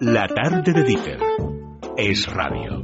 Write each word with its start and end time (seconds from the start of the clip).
La 0.00 0.26
tarde 0.28 0.72
de 0.72 0.82
Dieter 0.82 1.18
es 1.96 2.26
radio. 2.32 2.81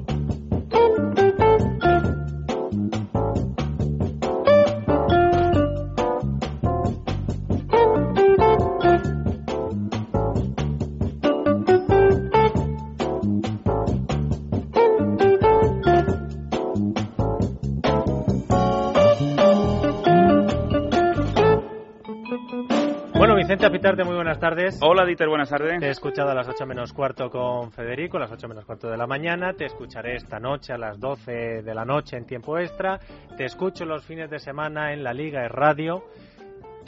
Muy 24.04 24.16
buenas 24.16 24.40
tardes. 24.40 24.78
Hola, 24.82 25.04
Dieter, 25.04 25.28
buenas 25.28 25.50
tardes. 25.50 25.78
Te 25.78 25.86
he 25.86 25.90
escuchado 25.90 26.30
a 26.30 26.34
las 26.34 26.48
8 26.48 26.66
menos 26.66 26.92
cuarto 26.92 27.30
con 27.30 27.70
Federico, 27.70 28.16
a 28.16 28.20
las 28.20 28.32
8 28.32 28.48
menos 28.48 28.64
cuarto 28.64 28.90
de 28.90 28.96
la 28.96 29.06
mañana. 29.06 29.52
Te 29.52 29.66
escucharé 29.66 30.16
esta 30.16 30.40
noche 30.40 30.72
a 30.72 30.78
las 30.78 30.98
12 30.98 31.62
de 31.62 31.74
la 31.74 31.84
noche 31.84 32.16
en 32.16 32.26
tiempo 32.26 32.58
extra. 32.58 32.98
Te 33.36 33.44
escucho 33.44 33.84
los 33.84 34.04
fines 34.04 34.30
de 34.30 34.40
semana 34.40 34.92
en 34.92 35.04
la 35.04 35.12
Liga 35.12 35.44
y 35.44 35.48
Radio. 35.48 36.02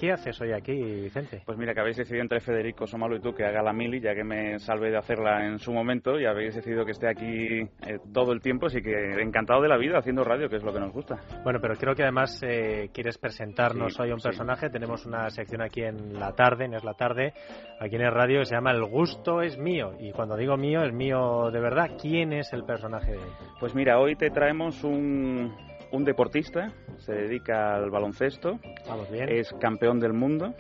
¿Qué 0.01 0.13
haces 0.13 0.41
hoy 0.41 0.53
aquí, 0.53 0.73
Vicente? 0.73 1.43
Pues 1.45 1.59
mira, 1.59 1.75
que 1.75 1.81
habéis 1.81 1.99
decidido 1.99 2.23
entre 2.23 2.41
Federico 2.41 2.87
Somalo 2.87 3.17
y 3.17 3.21
tú 3.21 3.35
que 3.35 3.45
haga 3.45 3.63
la 3.63 3.75
mili, 3.75 4.01
ya 4.01 4.15
que 4.15 4.25
me 4.25 4.59
salve 4.59 4.91
de 4.91 4.97
hacerla 4.97 5.45
en 5.45 5.59
su 5.59 5.75
momento, 5.75 6.19
y 6.19 6.25
habéis 6.25 6.55
decidido 6.55 6.87
que 6.87 6.93
esté 6.93 7.07
aquí 7.07 7.61
eh, 7.87 7.99
todo 8.11 8.33
el 8.33 8.41
tiempo, 8.41 8.69
así 8.69 8.81
que 8.81 9.21
encantado 9.21 9.61
de 9.61 9.69
la 9.69 9.77
vida 9.77 9.99
haciendo 9.99 10.25
radio, 10.25 10.49
que 10.49 10.57
es 10.57 10.63
lo 10.63 10.73
que 10.73 10.81
nos 10.81 10.91
gusta. 10.91 11.19
Bueno, 11.45 11.59
pero 11.61 11.75
creo 11.75 11.95
que 11.95 12.03
además 12.03 12.41
eh, 12.43 12.89
quieres 12.95 13.19
presentarnos 13.19 14.01
hoy 14.01 14.11
un 14.11 14.21
personaje. 14.21 14.71
Tenemos 14.71 15.05
una 15.05 15.29
sección 15.29 15.61
aquí 15.61 15.83
en 15.83 16.19
la 16.19 16.33
tarde, 16.33 16.65
en 16.65 16.73
Es 16.73 16.83
la 16.83 16.95
Tarde, 16.95 17.35
aquí 17.79 17.97
en 17.97 18.03
el 18.03 18.13
radio, 18.13 18.39
que 18.39 18.47
se 18.47 18.55
llama 18.55 18.71
El 18.71 18.87
gusto 18.87 19.43
es 19.43 19.59
mío. 19.59 19.93
Y 20.01 20.13
cuando 20.13 20.35
digo 20.35 20.57
mío, 20.57 20.83
es 20.83 20.95
mío 20.95 21.51
de 21.53 21.61
verdad. 21.61 21.91
¿Quién 22.01 22.33
es 22.33 22.51
el 22.55 22.65
personaje 22.65 23.13
de 23.13 23.19
hoy? 23.19 23.33
Pues 23.61 23.75
mira, 23.75 23.99
hoy 23.99 24.17
te 24.17 24.31
traemos 24.31 24.83
un, 24.83 25.55
un 25.93 26.05
deportista, 26.05 26.73
se 26.99 27.13
dedica 27.13 27.75
al 27.77 27.91
baloncesto, 27.91 28.59
Vamos 28.89 29.11
bien. 29.11 29.29
es 29.29 29.53
campeón 29.61 30.01
del 30.01 30.13
mundo, 30.13 30.55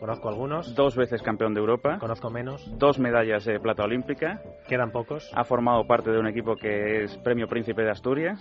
Conozco 0.00 0.28
algunos, 0.28 0.74
dos 0.74 0.96
veces 0.96 1.22
campeón 1.22 1.54
de 1.54 1.60
Europa, 1.60 1.98
conozco 1.98 2.28
menos, 2.28 2.62
dos 2.78 2.98
medallas 2.98 3.44
de 3.44 3.58
plata 3.60 3.84
olímpica, 3.84 4.42
quedan 4.68 4.90
pocos. 4.90 5.30
ha 5.34 5.44
formado 5.44 5.86
parte 5.86 6.10
de 6.10 6.18
un 6.18 6.26
equipo 6.26 6.56
que 6.56 7.04
es 7.04 7.16
Premio 7.18 7.46
Príncipe 7.46 7.82
de 7.82 7.90
Asturias. 7.90 8.38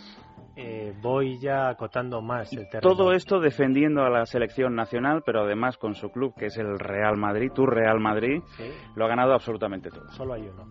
Eh, 0.56 0.94
voy 1.02 1.40
ya 1.40 1.70
acotando 1.70 2.22
más 2.22 2.52
el 2.54 2.68
terreno. 2.70 2.82
Todo 2.96 3.14
esto 3.14 3.40
defendiendo 3.40 4.04
a 4.04 4.10
la 4.10 4.26
selección 4.26 4.76
nacional, 4.76 5.24
pero 5.26 5.42
además 5.44 5.78
con 5.78 5.96
su 5.96 6.10
club, 6.12 6.34
que 6.38 6.48
es 6.48 6.58
el 6.58 6.78
Real 6.80 7.18
Madrid, 7.18 7.52
tu 7.54 7.66
Real 7.66 8.00
Madrid, 8.00 8.42
Sí, 8.58 8.70
lo 8.96 9.06
ha 9.06 9.08
ganado 9.08 9.34
absolutamente 9.34 9.90
todo. 9.90 10.10
solo 10.12 10.34
hay 10.34 10.42
uno. 10.48 10.66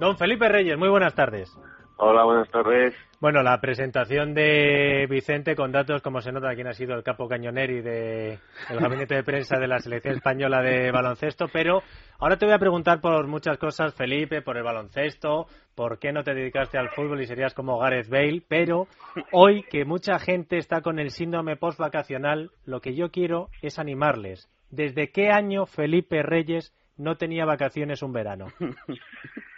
Don 0.00 0.16
Felipe 0.16 0.48
Reyes, 0.48 0.76
muy 0.76 0.88
buenas 0.88 1.14
tardes. 1.14 1.56
Hola, 2.04 2.24
buenas 2.24 2.50
tardes. 2.50 2.96
Bueno, 3.20 3.44
la 3.44 3.60
presentación 3.60 4.34
de 4.34 5.06
Vicente 5.08 5.54
con 5.54 5.70
datos, 5.70 6.02
como 6.02 6.20
se 6.20 6.32
nota, 6.32 6.52
quién 6.56 6.66
ha 6.66 6.72
sido 6.72 6.96
el 6.96 7.04
capo 7.04 7.28
cañoneri 7.28 7.80
de, 7.80 8.40
del 8.68 8.80
gabinete 8.80 9.14
de 9.14 9.22
prensa 9.22 9.56
de 9.60 9.68
la 9.68 9.78
selección 9.78 10.16
española 10.16 10.62
de 10.62 10.90
baloncesto, 10.90 11.46
pero 11.52 11.80
ahora 12.18 12.36
te 12.36 12.44
voy 12.44 12.56
a 12.56 12.58
preguntar 12.58 13.00
por 13.00 13.28
muchas 13.28 13.56
cosas, 13.56 13.94
Felipe, 13.94 14.42
por 14.42 14.56
el 14.56 14.64
baloncesto, 14.64 15.46
por 15.76 16.00
qué 16.00 16.10
no 16.10 16.24
te 16.24 16.34
dedicaste 16.34 16.76
al 16.76 16.90
fútbol 16.90 17.22
y 17.22 17.26
serías 17.26 17.54
como 17.54 17.78
Gareth 17.78 18.08
Bale, 18.08 18.42
pero 18.48 18.88
hoy 19.30 19.62
que 19.70 19.84
mucha 19.84 20.18
gente 20.18 20.58
está 20.58 20.80
con 20.80 20.98
el 20.98 21.10
síndrome 21.10 21.54
post-vacacional, 21.54 22.50
lo 22.64 22.80
que 22.80 22.96
yo 22.96 23.12
quiero 23.12 23.48
es 23.62 23.78
animarles. 23.78 24.50
¿Desde 24.70 25.12
qué 25.12 25.30
año 25.30 25.66
Felipe 25.66 26.24
Reyes 26.24 26.74
no 26.96 27.14
tenía 27.14 27.44
vacaciones 27.44 28.02
un 28.02 28.12
verano? 28.12 28.46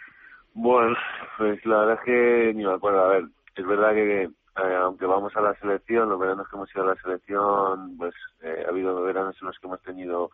Bueno, 0.55 0.95
pues 1.37 1.63
la 1.65 1.79
verdad 1.79 1.99
es 1.99 2.05
que 2.05 2.53
ni 2.55 2.65
me 2.65 2.73
acuerdo. 2.73 3.03
A 3.03 3.09
ver, 3.09 3.25
es 3.55 3.67
verdad 3.67 3.93
que 3.93 4.23
eh, 4.23 4.75
aunque 4.81 5.05
vamos 5.05 5.35
a 5.35 5.41
la 5.41 5.53
selección, 5.55 6.09
los 6.09 6.19
veranos 6.19 6.47
que 6.47 6.55
hemos 6.55 6.73
ido 6.73 6.83
a 6.83 6.95
la 6.95 7.01
selección, 7.01 7.97
pues 7.97 8.15
eh, 8.41 8.63
ha 8.65 8.69
habido 8.69 9.01
veranos 9.01 9.35
en 9.41 9.47
los 9.47 9.59
que 9.59 9.67
hemos 9.67 9.81
tenido 9.81 10.31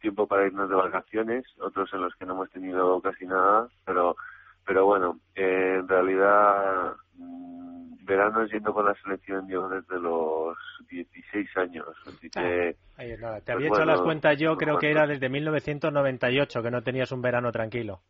tiempo 0.00 0.28
para 0.28 0.46
irnos 0.46 0.70
de 0.70 0.76
vacaciones, 0.76 1.44
otros 1.60 1.92
en 1.92 2.02
los 2.02 2.14
que 2.14 2.24
no 2.24 2.34
hemos 2.34 2.50
tenido 2.50 3.00
casi 3.00 3.26
nada, 3.26 3.68
pero 3.84 4.16
pero 4.64 4.84
bueno, 4.84 5.18
eh, 5.34 5.78
en 5.80 5.88
realidad 5.88 6.94
mm, 7.14 8.04
veranos 8.04 8.48
yendo 8.52 8.72
con 8.72 8.84
la 8.84 8.94
selección 9.02 9.48
yo 9.48 9.68
desde 9.68 9.98
los 9.98 10.56
16 10.88 11.56
años, 11.56 11.86
así 12.06 12.30
que 12.30 12.76
Ahí 12.96 13.10
es 13.10 13.20
nada. 13.20 13.40
Te 13.40 13.54
Pues 13.54 13.56
había 13.56 13.68
hecho 13.68 13.84
las 13.84 14.02
cuentas 14.02 14.38
yo, 14.38 14.56
creo 14.56 14.78
que 14.78 14.90
era 14.90 15.04
desde 15.04 15.28
1998 15.28 16.62
que 16.62 16.70
no 16.70 16.82
tenías 16.82 17.10
un 17.10 17.22
verano 17.22 17.50
tranquilo. 17.50 18.02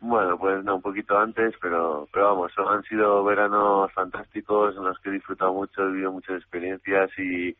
Bueno, 0.00 0.38
pues 0.38 0.62
no, 0.64 0.76
un 0.76 0.82
poquito 0.82 1.18
antes, 1.18 1.54
pero, 1.60 2.08
pero 2.12 2.26
vamos, 2.26 2.52
son- 2.54 2.68
han 2.68 2.82
sido 2.84 3.24
veranos 3.24 3.92
fantásticos 3.92 4.76
en 4.76 4.84
los 4.84 4.98
que 5.00 5.08
he 5.08 5.12
disfrutado 5.12 5.52
mucho, 5.52 5.82
he 5.82 5.90
vivido 5.90 6.12
muchas 6.12 6.36
experiencias 6.36 7.10
y, 7.18 7.56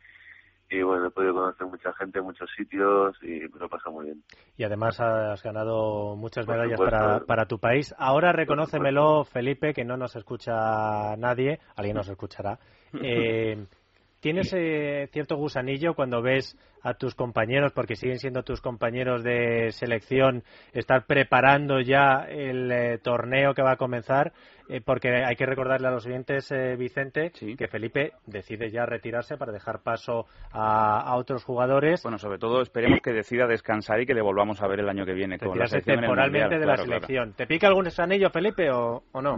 y 0.69 0.81
bueno, 0.81 1.07
he 1.07 1.11
podido 1.11 1.33
conocer 1.33 1.67
mucha 1.67 1.91
gente, 1.93 2.21
muchos 2.21 2.49
sitios 2.55 3.17
y 3.21 3.41
me 3.41 3.59
lo 3.59 3.65
he 3.65 3.69
pasado 3.69 3.91
muy 3.91 4.05
bien. 4.05 4.23
Y 4.55 4.63
además 4.63 4.99
has 5.01 5.43
ganado 5.43 6.15
muchas 6.15 6.47
medallas 6.47 6.77
supuesto. 6.79 6.97
para, 6.97 7.19
para 7.25 7.45
tu 7.45 7.59
país. 7.59 7.93
Ahora 7.97 8.31
reconócemelo, 8.31 9.25
Felipe, 9.25 9.73
que 9.73 9.83
no 9.83 9.97
nos 9.97 10.15
escucha 10.15 11.15
nadie, 11.17 11.59
alguien 11.75 11.97
nos 11.97 12.07
escuchará. 12.09 12.59
Eh, 12.93 13.65
¿Tienes 14.19 14.51
eh, 14.53 15.07
cierto 15.11 15.35
gusanillo 15.37 15.93
cuando 15.93 16.21
ves 16.21 16.57
a 16.83 16.93
tus 16.93 17.15
compañeros, 17.15 17.71
porque 17.73 17.95
siguen 17.95 18.19
siendo 18.19 18.43
tus 18.43 18.61
compañeros 18.61 19.23
de 19.23 19.71
selección, 19.71 20.43
estar 20.73 21.05
preparando 21.05 21.79
ya 21.81 22.25
el 22.29 22.71
eh, 22.71 22.97
torneo 23.01 23.53
que 23.53 23.61
va 23.61 23.73
a 23.73 23.77
comenzar? 23.77 24.31
Eh, 24.67 24.81
porque 24.85 25.09
hay 25.25 25.35
que 25.35 25.45
recordarle 25.47 25.87
a 25.87 25.91
los 25.91 26.05
oyentes, 26.05 26.51
eh, 26.51 26.75
Vicente, 26.77 27.31
Sí. 27.33 27.55
que 27.55 27.67
Felipe 27.67 28.11
decide 28.27 28.69
ya 28.69 28.85
retirarse 28.85 29.35
para 29.35 29.51
dejar 29.51 29.79
paso 29.83 30.25
a, 30.51 30.99
a 31.01 31.15
otros 31.15 31.43
jugadores. 31.43 32.03
Bueno, 32.03 32.17
sobre 32.19 32.37
todo 32.37 32.61
esperemos 32.61 32.99
que 33.01 33.11
decida 33.13 33.47
descansar 33.47 33.99
y 34.01 34.05
que 34.05 34.13
le 34.13 34.21
volvamos 34.21 34.61
a 34.61 34.67
ver 34.67 34.79
el 34.81 34.89
año 34.89 35.05
que 35.05 35.13
viene 35.13 35.39
con 35.39 35.57
la 35.57 35.65
selección 35.65 36.01
temporalmente 36.01 36.55
Mundial, 36.55 36.59
de 36.61 36.65
la 36.67 36.73
claro, 36.75 36.85
claro. 36.85 37.01
selección. 37.07 37.33
¿Te 37.33 37.47
pica 37.47 37.67
algún 37.67 37.87
anillo, 37.97 38.29
Felipe, 38.29 38.69
o, 38.69 39.01
o 39.11 39.21
no? 39.21 39.37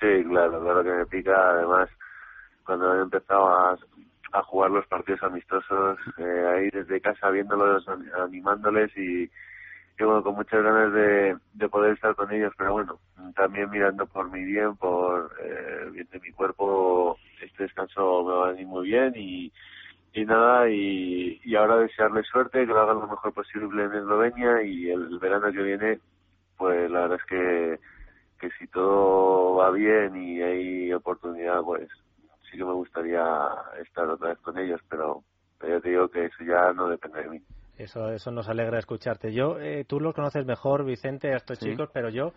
Sí, 0.00 0.24
claro, 0.28 0.60
claro 0.60 0.82
que 0.84 0.90
me 0.90 1.06
pica. 1.06 1.32
Además, 1.52 1.88
cuando 2.70 2.94
he 2.94 3.02
empezado 3.02 3.48
a, 3.48 3.78
jugar 4.44 4.70
los 4.70 4.86
partidos 4.86 5.20
amistosos, 5.24 5.98
eh, 6.18 6.46
ahí 6.54 6.70
desde 6.70 7.00
casa 7.00 7.28
viéndolos, 7.30 7.88
an- 7.88 8.08
animándoles 8.16 8.96
y, 8.96 9.24
y 9.24 10.04
bueno, 10.04 10.22
con 10.22 10.36
muchas 10.36 10.62
ganas 10.62 10.92
de, 10.92 11.36
de 11.54 11.68
poder 11.68 11.94
estar 11.94 12.14
con 12.14 12.32
ellos, 12.32 12.52
pero 12.56 12.74
bueno, 12.74 13.00
también 13.34 13.68
mirando 13.70 14.06
por 14.06 14.30
mi 14.30 14.44
bien, 14.44 14.76
por 14.76 15.32
eh, 15.42 15.90
bien 15.90 16.06
de 16.12 16.20
mi 16.20 16.30
cuerpo, 16.30 17.18
este 17.42 17.64
descanso 17.64 18.22
me 18.22 18.34
va 18.34 18.46
a 18.46 18.50
venir 18.52 18.68
muy 18.68 18.86
bien 18.88 19.14
y, 19.16 19.52
y 20.12 20.24
nada, 20.24 20.70
y, 20.70 21.40
y 21.42 21.56
ahora 21.56 21.76
desearles 21.78 22.28
suerte, 22.28 22.60
que 22.60 22.66
lo 22.66 22.78
hagan 22.78 23.00
lo 23.00 23.08
mejor 23.08 23.32
posible 23.32 23.82
en 23.82 23.94
Eslovenia 23.94 24.62
y 24.62 24.90
el 24.90 25.18
verano 25.18 25.50
que 25.50 25.62
viene, 25.62 25.98
pues 26.56 26.88
la 26.88 27.00
verdad 27.00 27.18
es 27.20 27.24
que 27.24 27.80
que 28.40 28.48
si 28.58 28.66
todo 28.68 29.56
va 29.56 29.70
bien 29.70 30.16
y 30.16 30.40
hay 30.40 30.92
oportunidad, 30.94 31.60
pues 31.62 31.90
sí 32.50 32.58
que 32.58 32.64
me 32.64 32.72
gustaría 32.72 33.24
estar 33.82 34.08
otra 34.08 34.30
vez 34.30 34.38
con 34.40 34.58
ellos, 34.58 34.80
pero, 34.88 35.22
pero 35.58 35.76
ya 35.76 35.80
te 35.82 35.90
digo 35.90 36.08
que 36.08 36.26
eso 36.26 36.44
ya 36.44 36.72
no 36.72 36.88
depende 36.88 37.22
de 37.22 37.28
mí. 37.30 37.40
Eso, 37.78 38.10
eso 38.10 38.30
nos 38.30 38.48
alegra 38.48 38.78
escucharte. 38.78 39.32
Yo, 39.32 39.58
eh, 39.58 39.84
tú 39.88 40.00
los 40.00 40.14
conoces 40.14 40.44
mejor, 40.44 40.84
Vicente, 40.84 41.32
a 41.32 41.36
estos 41.36 41.58
Sí. 41.58 41.70
chicos, 41.70 41.88
pero 41.94 42.10
yo 42.10 42.32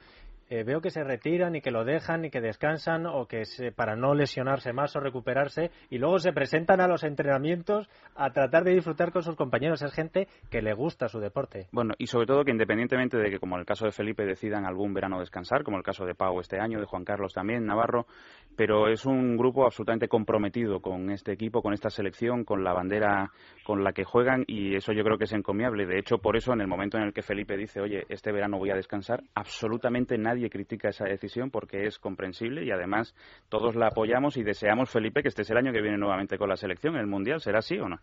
eh, 0.49 0.63
veo 0.63 0.81
que 0.81 0.89
se 0.89 1.03
retiran 1.03 1.55
y 1.55 1.61
que 1.61 1.71
lo 1.71 1.83
dejan 1.83 2.25
y 2.25 2.29
que 2.29 2.39
descansan 2.41 3.05
o 3.07 3.25
que 3.27 3.45
se, 3.45 3.71
para 3.71 3.95
no 3.95 4.13
lesionarse 4.13 4.71
más 4.71 4.95
o 4.95 4.99
recuperarse 4.99 5.71
y 5.89 5.97
luego 5.97 6.19
se 6.19 6.31
presentan 6.33 6.79
a 6.81 6.87
los 6.87 7.03
entrenamientos 7.03 7.89
a 8.15 8.29
tratar 8.31 8.63
de 8.63 8.71
disfrutar 8.73 9.11
con 9.11 9.23
sus 9.23 9.35
compañeros. 9.35 9.81
Es 9.81 9.93
gente 9.93 10.27
que 10.51 10.61
le 10.61 10.73
gusta 10.73 11.07
su 11.07 11.19
deporte. 11.19 11.67
Bueno, 11.71 11.93
y 11.97 12.07
sobre 12.07 12.27
todo 12.27 12.43
que 12.43 12.51
independientemente 12.51 13.17
de 13.17 13.29
que, 13.31 13.39
como 13.39 13.55
en 13.55 13.61
el 13.61 13.65
caso 13.65 13.85
de 13.85 13.91
Felipe, 13.91 14.25
decidan 14.25 14.65
algún 14.65 14.93
verano 14.93 15.19
descansar, 15.19 15.63
como 15.63 15.77
el 15.77 15.83
caso 15.83 16.05
de 16.05 16.13
Pau 16.13 16.39
este 16.39 16.59
año, 16.59 16.79
de 16.79 16.85
Juan 16.85 17.05
Carlos 17.05 17.33
también, 17.33 17.65
Navarro, 17.65 18.05
pero 18.55 18.87
es 18.87 19.05
un 19.05 19.37
grupo 19.37 19.65
absolutamente 19.65 20.07
comprometido 20.07 20.79
con 20.79 21.09
este 21.09 21.31
equipo, 21.31 21.61
con 21.61 21.73
esta 21.73 21.89
selección, 21.89 22.43
con 22.43 22.63
la 22.63 22.73
bandera 22.73 23.31
con 23.63 23.83
la 23.83 23.93
que 23.93 24.03
juegan 24.03 24.43
y 24.47 24.75
eso 24.75 24.93
yo 24.93 25.03
creo 25.03 25.17
que 25.17 25.23
es 25.25 25.33
encomiable. 25.33 25.85
De 25.85 25.99
hecho, 25.99 26.17
por 26.17 26.35
eso 26.35 26.53
en 26.53 26.61
el 26.61 26.67
momento 26.67 26.97
en 26.97 27.03
el 27.03 27.13
que 27.13 27.21
Felipe 27.21 27.57
dice, 27.57 27.81
oye, 27.81 28.05
este 28.09 28.31
verano 28.31 28.57
voy 28.57 28.71
a 28.71 28.75
descansar, 28.75 29.23
absolutamente 29.35 30.17
nadie 30.17 30.49
critica 30.49 30.89
esa 30.89 31.05
decisión 31.05 31.51
porque 31.51 31.85
es 31.85 31.99
comprensible 31.99 32.63
y 32.63 32.71
además 32.71 33.15
todos 33.49 33.75
la 33.75 33.87
apoyamos 33.87 34.37
y 34.37 34.43
deseamos, 34.43 34.91
Felipe, 34.91 35.21
que 35.21 35.29
estés 35.29 35.49
el 35.49 35.57
año 35.57 35.71
que 35.71 35.81
viene 35.81 35.97
nuevamente 35.97 36.37
con 36.37 36.49
la 36.49 36.55
selección 36.55 36.95
en 36.95 37.01
el 37.01 37.07
Mundial. 37.07 37.39
¿Será 37.39 37.59
así 37.59 37.77
o 37.79 37.87
no? 37.87 37.97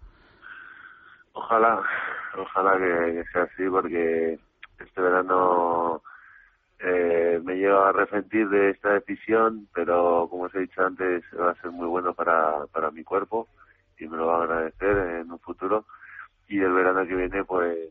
Ojalá, 1.33 1.83
ojalá 2.37 2.77
que 2.77 3.25
sea 3.33 3.43
así, 3.43 3.69
porque 3.71 4.39
este 4.79 5.01
verano 5.01 6.03
eh, 6.83 7.41
me 7.45 7.57
llevo 7.57 7.79
a 7.79 7.91
arrepentir 7.91 8.49
de 8.49 8.71
esta 8.71 8.95
decisión, 8.95 9.69
pero 9.75 10.27
como 10.31 10.45
os 10.45 10.55
he 10.55 10.61
dicho 10.61 10.83
antes, 10.83 11.23
va 11.39 11.51
a 11.51 11.61
ser 11.61 11.71
muy 11.71 11.87
bueno 11.87 12.15
para, 12.15 12.67
para 12.73 12.91
mi 12.91 13.05
cuerpo 13.05 13.49
y 13.99 14.09
me 14.09 14.17
lo 14.17 14.27
va 14.27 14.39
a 14.39 14.43
agradecer 14.45 14.97
en 15.21 15.31
un 15.31 15.39
futuro. 15.41 15.85
Y 16.49 16.59
el 16.59 16.73
verano 16.73 17.05
viene, 17.05 17.45
pues 17.45 17.91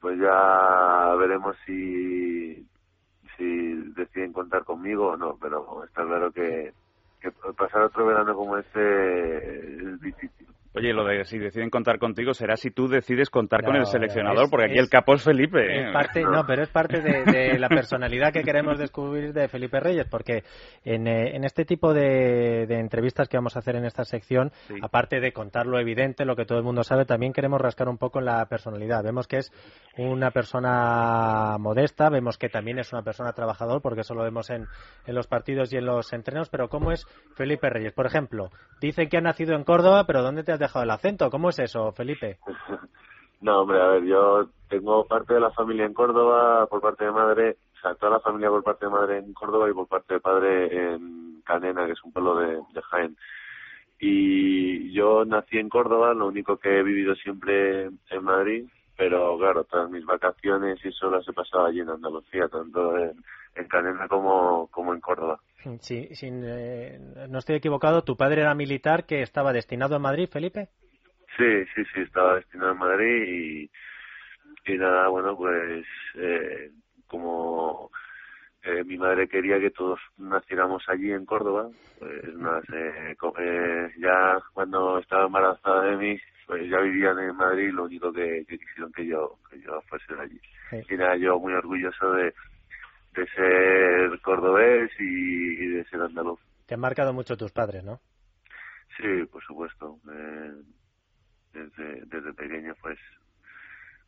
pues 0.00 0.18
ya 0.18 1.14
veremos 1.18 1.56
si 1.64 2.68
si 3.36 3.72
deciden 3.96 4.32
contar 4.32 4.64
conmigo 4.64 5.08
o 5.12 5.16
no, 5.16 5.36
pero 5.40 5.82
está 5.84 6.04
claro 6.04 6.30
que, 6.30 6.72
que 7.20 7.30
pasar 7.56 7.82
otro 7.82 8.06
verano 8.06 8.34
como 8.34 8.58
este 8.58 9.76
es 9.78 10.00
difícil. 10.00 10.53
Oye, 10.76 10.92
lo 10.92 11.04
de 11.04 11.24
si 11.24 11.38
deciden 11.38 11.70
contar 11.70 12.00
contigo 12.00 12.34
será 12.34 12.56
si 12.56 12.72
tú 12.72 12.88
decides 12.88 13.30
contar 13.30 13.62
con 13.62 13.76
el 13.76 13.86
seleccionador, 13.86 14.50
porque 14.50 14.66
aquí 14.66 14.78
el 14.78 14.88
capo 14.88 15.14
es 15.14 15.22
Felipe. 15.22 15.92
parte, 15.92 16.22
no, 16.22 16.44
pero 16.44 16.64
es 16.64 16.68
parte 16.68 17.00
de, 17.00 17.56
la 17.60 17.68
personalidad 17.68 18.32
que 18.32 18.42
queremos 18.42 18.76
descubrir 18.76 19.32
de 19.32 19.46
Felipe 19.46 19.78
Reyes, 19.78 20.08
porque 20.10 20.42
en, 20.84 21.06
eh, 21.06 21.36
en 21.36 21.44
este 21.44 21.64
tipo 21.64 21.94
de, 21.94 22.64
entrevistas 22.64 23.28
que 23.28 23.36
vamos 23.36 23.54
a 23.54 23.60
hacer 23.60 23.76
en 23.76 23.84
esta 23.84 24.04
sección, 24.04 24.50
aparte 24.82 25.20
de 25.20 25.32
contar 25.32 25.66
lo 25.66 25.78
evidente, 25.78 26.24
lo 26.24 26.34
que 26.34 26.44
todo 26.44 26.58
el 26.58 26.64
mundo 26.64 26.82
sabe, 26.82 27.04
también 27.04 27.32
queremos 27.32 27.60
rascar 27.60 27.88
un 27.88 27.96
poco 27.96 28.18
en 28.18 28.24
la 28.24 28.44
personalidad. 28.46 29.04
Vemos 29.04 29.28
que 29.28 29.36
es 29.36 29.52
una 29.96 30.32
persona 30.32 31.56
modesta, 31.56 32.08
vemos 32.08 32.36
que 32.36 32.48
también 32.48 32.80
es 32.80 32.92
una 32.92 33.02
persona 33.02 33.32
trabajador, 33.32 33.80
porque 33.80 34.00
eso 34.00 34.14
lo 34.14 34.24
vemos 34.24 34.50
en, 34.50 34.66
en 35.06 35.14
los 35.14 35.28
partidos 35.28 35.72
y 35.72 35.76
en 35.76 35.86
los 35.86 36.12
entrenos, 36.12 36.48
pero 36.48 36.68
¿cómo 36.68 36.90
es 36.90 37.06
Felipe 37.36 37.70
Reyes? 37.70 37.92
Por 37.92 38.06
ejemplo, 38.06 38.50
dice 38.80 39.08
que 39.08 39.18
ha 39.18 39.20
nacido 39.20 39.54
en 39.54 39.62
Córdoba, 39.62 40.04
pero 40.04 40.22
¿dónde 40.22 40.42
te 40.42 40.50
has 40.50 40.63
dejado 40.64 40.84
el 40.84 40.90
acento. 40.90 41.30
¿Cómo 41.30 41.50
es 41.50 41.58
eso, 41.58 41.92
Felipe? 41.92 42.38
no, 43.40 43.60
hombre, 43.60 43.80
a 43.80 43.88
ver, 43.88 44.04
yo 44.04 44.48
tengo 44.68 45.06
parte 45.06 45.34
de 45.34 45.40
la 45.40 45.50
familia 45.50 45.86
en 45.86 45.94
Córdoba 45.94 46.66
por 46.66 46.80
parte 46.80 47.04
de 47.04 47.12
madre, 47.12 47.56
o 47.76 47.80
sea, 47.80 47.94
toda 47.94 48.12
la 48.12 48.20
familia 48.20 48.48
por 48.48 48.64
parte 48.64 48.86
de 48.86 48.90
madre 48.90 49.18
en 49.18 49.32
Córdoba 49.32 49.70
y 49.70 49.74
por 49.74 49.86
parte 49.86 50.14
de 50.14 50.20
padre 50.20 50.94
en 50.94 51.42
Canena, 51.44 51.86
que 51.86 51.92
es 51.92 52.04
un 52.04 52.12
pueblo 52.12 52.36
de, 52.36 52.62
Jaén. 52.90 53.16
Y 54.00 54.92
yo 54.92 55.24
nací 55.24 55.58
en 55.58 55.68
Córdoba, 55.68 56.14
lo 56.14 56.26
único 56.26 56.56
que 56.56 56.78
he 56.78 56.82
vivido 56.82 57.14
siempre 57.14 57.84
en 57.84 58.24
Madrid, 58.24 58.66
pero 58.96 59.38
claro, 59.38 59.64
todas 59.64 59.90
mis 59.90 60.04
vacaciones 60.04 60.84
y 60.84 60.88
eso 60.88 61.10
las 61.10 61.26
he 61.28 61.32
pasado 61.32 61.66
allí 61.66 61.80
en 61.80 61.90
Andalucía, 61.90 62.48
tanto 62.48 62.96
en, 62.98 63.12
en 63.54 63.68
Canena 63.68 64.08
como, 64.08 64.68
como 64.68 64.94
en 64.94 65.00
Córdoba. 65.00 65.38
Sí, 65.80 66.08
eh, 66.22 66.98
no 67.28 67.38
estoy 67.38 67.56
equivocado, 67.56 68.04
¿tu 68.04 68.16
padre 68.16 68.42
era 68.42 68.54
militar 68.54 69.06
que 69.06 69.22
estaba 69.22 69.52
destinado 69.52 69.96
en 69.96 70.02
Madrid, 70.02 70.28
Felipe? 70.30 70.68
Sí, 71.36 71.64
sí, 71.74 71.82
sí, 71.92 72.00
estaba 72.00 72.36
destinado 72.36 72.72
en 72.72 72.78
Madrid 72.78 73.24
y, 73.26 74.72
y 74.72 74.78
nada, 74.78 75.08
bueno, 75.08 75.36
pues 75.36 75.84
eh, 76.16 76.70
como 77.06 77.90
eh, 78.62 78.84
mi 78.84 78.96
madre 78.98 79.28
quería 79.28 79.58
que 79.58 79.70
todos 79.70 79.98
naciéramos 80.18 80.82
allí 80.88 81.12
en 81.12 81.24
Córdoba, 81.24 81.70
pues 81.98 82.34
más, 82.34 82.62
eh, 82.72 83.16
ya 83.98 84.38
cuando 84.52 84.98
estaba 84.98 85.26
embarazada 85.26 85.84
de 85.84 85.96
mí, 85.96 86.20
pues 86.46 86.68
ya 86.68 86.78
vivían 86.80 87.18
en 87.18 87.36
Madrid, 87.36 87.70
lo 87.72 87.84
único 87.84 88.12
que, 88.12 88.44
quisieron 88.46 88.92
que 88.92 89.06
yo, 89.06 89.38
que 89.50 89.60
yo 89.60 89.80
fuese 89.88 90.14
de 90.14 90.22
allí. 90.22 90.40
Y 90.90 90.96
nada, 90.96 91.16
yo 91.16 91.38
muy 91.38 91.52
orgulloso 91.52 92.12
de, 92.12 92.34
de 93.14 93.26
ser 93.28 94.20
cordobés 94.20 94.90
y, 94.98 95.66
de 95.68 95.84
ser 95.84 96.02
andaluz. 96.02 96.40
Te 96.66 96.74
han 96.74 96.80
marcado 96.80 97.12
mucho 97.12 97.36
tus 97.36 97.52
padres, 97.52 97.84
¿no? 97.84 98.00
Sí, 98.96 99.24
por 99.30 99.42
supuesto. 99.44 99.98
Eh, 100.12 100.52
desde, 101.52 102.02
desde 102.06 102.32
pequeño, 102.34 102.74
pues, 102.80 102.98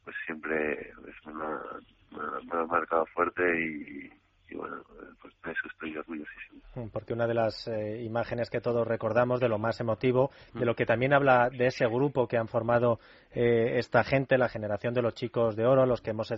pues 0.04 0.16
siempre 0.26 0.90
es 0.90 1.26
una, 1.26 1.62
me 2.10 2.58
ha 2.58 2.66
marcado 2.66 3.06
fuerte 3.06 3.42
y, 3.60 4.10
y 4.48 4.54
bueno, 4.54 4.82
pues 5.20 5.34
de 5.44 5.52
eso 5.52 5.68
estoy 5.70 5.96
orgullosísimo. 5.96 6.60
Mm, 6.74 6.88
porque 6.90 7.12
una 7.12 7.26
de 7.26 7.34
las 7.34 7.66
eh, 7.68 8.02
imágenes 8.02 8.50
que 8.50 8.60
todos 8.60 8.86
recordamos, 8.86 9.40
de 9.40 9.48
lo 9.48 9.58
más 9.58 9.80
emotivo, 9.80 10.30
de 10.54 10.64
lo 10.64 10.74
que 10.74 10.86
también 10.86 11.12
habla 11.12 11.50
de 11.50 11.66
ese 11.66 11.86
grupo 11.86 12.28
que 12.28 12.36
han 12.36 12.48
formado 12.48 12.98
eh, 13.32 13.78
esta 13.78 14.04
gente, 14.04 14.38
la 14.38 14.48
generación 14.48 14.94
de 14.94 15.02
los 15.02 15.14
chicos 15.14 15.56
de 15.56 15.66
oro, 15.66 15.86
los 15.86 16.00
que 16.00 16.10
hemos 16.10 16.30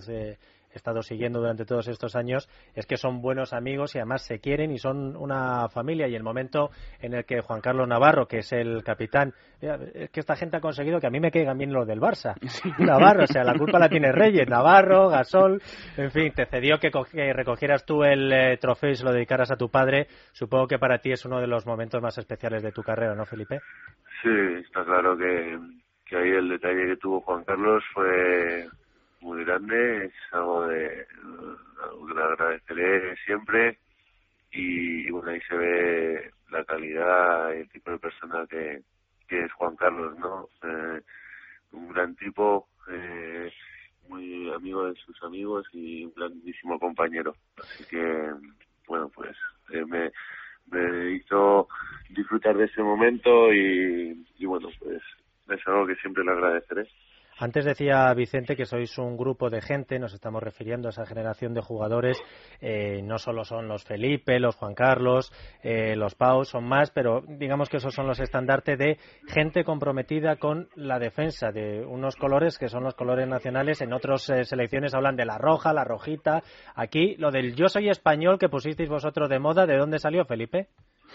estado 0.79 1.03
siguiendo 1.03 1.41
durante 1.41 1.65
todos 1.65 1.89
estos 1.89 2.17
años 2.17 2.49
es 2.75 2.87
que 2.87 2.97
son 2.97 3.21
buenos 3.21 3.53
amigos 3.53 3.95
y 3.95 3.99
además 3.99 4.23
se 4.23 4.41
quieren 4.41 4.71
y 4.71 4.79
son 4.79 5.17
una 5.17 5.69
familia. 5.69 6.09
Y 6.09 6.15
el 6.15 6.23
momento 6.23 6.71
en 7.01 7.15
el 7.15 7.25
que 7.25 7.41
Juan 7.41 7.61
Carlos 7.61 7.87
Navarro, 7.87 8.27
que 8.27 8.39
es 8.39 8.53
el 8.53 8.83
capitán, 8.83 9.35
es 9.61 10.11
que 10.11 10.21
esta 10.21 10.37
gente 10.37 10.57
ha 10.57 10.61
conseguido 10.61 11.01
que 11.01 11.07
a 11.07 11.11
mí 11.11 11.21
me 11.21 11.31
caigan 11.31 11.59
bien 11.59 11.73
los 11.73 11.87
del 11.87 12.01
Barça. 12.01 12.35
Navarro, 12.79 13.25
o 13.25 13.27
sea, 13.27 13.45
la 13.45 13.55
culpa 13.55 13.79
la 13.79 13.89
tiene 13.89 14.13
Reyes, 14.13 14.49
Navarro, 14.49 15.09
Gasol, 15.09 15.61
en 15.97 16.11
fin, 16.11 16.33
te 16.33 16.47
cedió 16.47 16.79
que, 16.79 16.91
recogieras 17.33 17.85
tú 17.85 18.05
el 18.05 18.33
eh, 18.33 18.57
trofeo 18.59 18.91
y 18.91 18.95
se 18.95 19.05
lo 19.05 19.13
dedicaras 19.13 19.51
a 19.51 19.57
tu 19.57 19.69
padre. 19.69 20.07
Supongo 20.33 20.67
que 20.67 20.79
para 20.79 20.99
ti 20.99 21.13
es 21.13 21.25
uno 21.25 21.41
de 21.41 21.47
los 21.47 21.67
momentos 21.67 22.01
más 22.01 22.17
especiales 22.19 22.63
de 22.63 22.73
tu 22.73 22.83
carrera, 22.83 23.15
¿no, 23.15 23.27
Felipe? 23.27 23.61
Sí, 24.23 24.31
está 24.65 24.85
claro 24.85 25.17
que, 25.17 25.59
que 26.07 26.17
ahí 26.17 26.31
el 26.31 26.49
detalle 26.49 26.87
que 26.87 26.97
tuvo 26.97 27.21
Juan 27.21 27.45
Carlos 27.45 27.83
fue 27.93 28.67
muy 29.21 29.45
grande, 29.45 30.07
es 30.07 30.15
algo 30.33 30.67
de 30.67 31.07
algo 31.83 32.07
que 32.07 32.15
le 32.15 32.23
agradeceré 32.23 33.17
siempre 33.25 33.79
y, 34.51 35.11
bueno, 35.11 35.31
ahí 35.31 35.41
se 35.43 35.57
ve 35.57 36.31
la 36.51 36.65
calidad 36.65 37.53
y 37.55 37.59
el 37.59 37.69
tipo 37.69 37.91
de 37.91 37.99
persona 37.99 38.47
que, 38.49 38.83
que 39.29 39.45
es 39.45 39.53
Juan 39.53 39.77
Carlos, 39.77 40.19
¿no? 40.19 40.49
Eh, 40.63 41.03
un 41.73 41.89
gran 41.89 42.17
tipo, 42.17 42.69
eh, 42.91 43.53
muy 44.09 44.51
amigo 44.53 44.87
de 44.87 44.95
sus 44.95 45.23
amigos 45.23 45.67
y 45.73 46.05
un 46.07 46.15
grandísimo 46.15 46.79
compañero. 46.79 47.37
Así 47.63 47.85
que, 47.85 48.33
bueno, 48.87 49.11
pues 49.15 49.37
eh, 49.71 49.85
me, 49.85 50.11
me 50.71 51.13
hizo 51.13 51.69
disfrutar 52.09 52.57
de 52.57 52.65
ese 52.65 52.83
momento 52.83 53.53
y, 53.53 54.27
y 54.39 54.47
bueno, 54.47 54.71
pues 54.79 55.03
es 55.51 55.69
algo 55.69 55.87
que 55.87 55.97
siempre 55.97 56.25
le 56.25 56.33
agradeceré. 56.33 56.89
Antes 57.41 57.65
decía 57.65 58.13
Vicente 58.15 58.57
que 58.57 58.67
sois 58.67 58.99
un 58.99 59.17
grupo 59.17 59.49
de 59.49 59.61
gente, 59.61 59.99
nos 60.01 60.13
estamos 60.13 60.43
refiriendo 60.43 60.89
a 60.89 60.91
esa 60.91 61.07
generación 61.07 61.55
de 61.55 61.61
jugadores, 61.61 62.21
eh, 62.61 63.01
no 63.03 63.19
solo 63.19 63.45
son 63.45 63.69
los 63.69 63.85
Felipe, 63.85 64.41
los 64.41 64.57
Juan 64.57 64.75
Carlos, 64.75 65.33
eh, 65.63 65.95
los 65.95 66.17
Pau, 66.17 66.45
son 66.45 66.65
más, 66.65 66.91
pero 66.91 67.23
digamos 67.29 67.69
que 67.69 67.77
esos 67.77 67.95
son 67.95 68.09
los 68.09 68.19
estandartes 68.19 68.77
de 68.77 68.99
gente 69.29 69.63
comprometida 69.63 70.37
con 70.37 70.69
la 70.75 70.99
defensa 70.99 71.53
de 71.53 71.87
unos 71.87 72.17
colores 72.17 72.59
que 72.59 72.69
son 72.69 72.83
los 72.83 72.95
colores 72.95 73.29
nacionales. 73.29 73.81
En 73.83 73.93
otras 73.93 74.29
eh, 74.31 74.45
selecciones 74.45 74.95
hablan 74.95 75.15
de 75.15 75.25
la 75.25 75.39
roja, 75.39 75.73
la 75.73 75.85
rojita. 75.85 76.43
Aquí 76.75 77.15
lo 77.19 77.31
del 77.31 77.55
yo 77.55 77.69
soy 77.69 77.89
español 77.89 78.41
que 78.41 78.49
pusisteis 78.49 78.89
vosotros 78.89 79.29
de 79.29 79.39
moda, 79.39 79.65
¿de 79.65 79.77
dónde 79.77 80.01
salió 80.01 80.25
Felipe? 80.25 80.67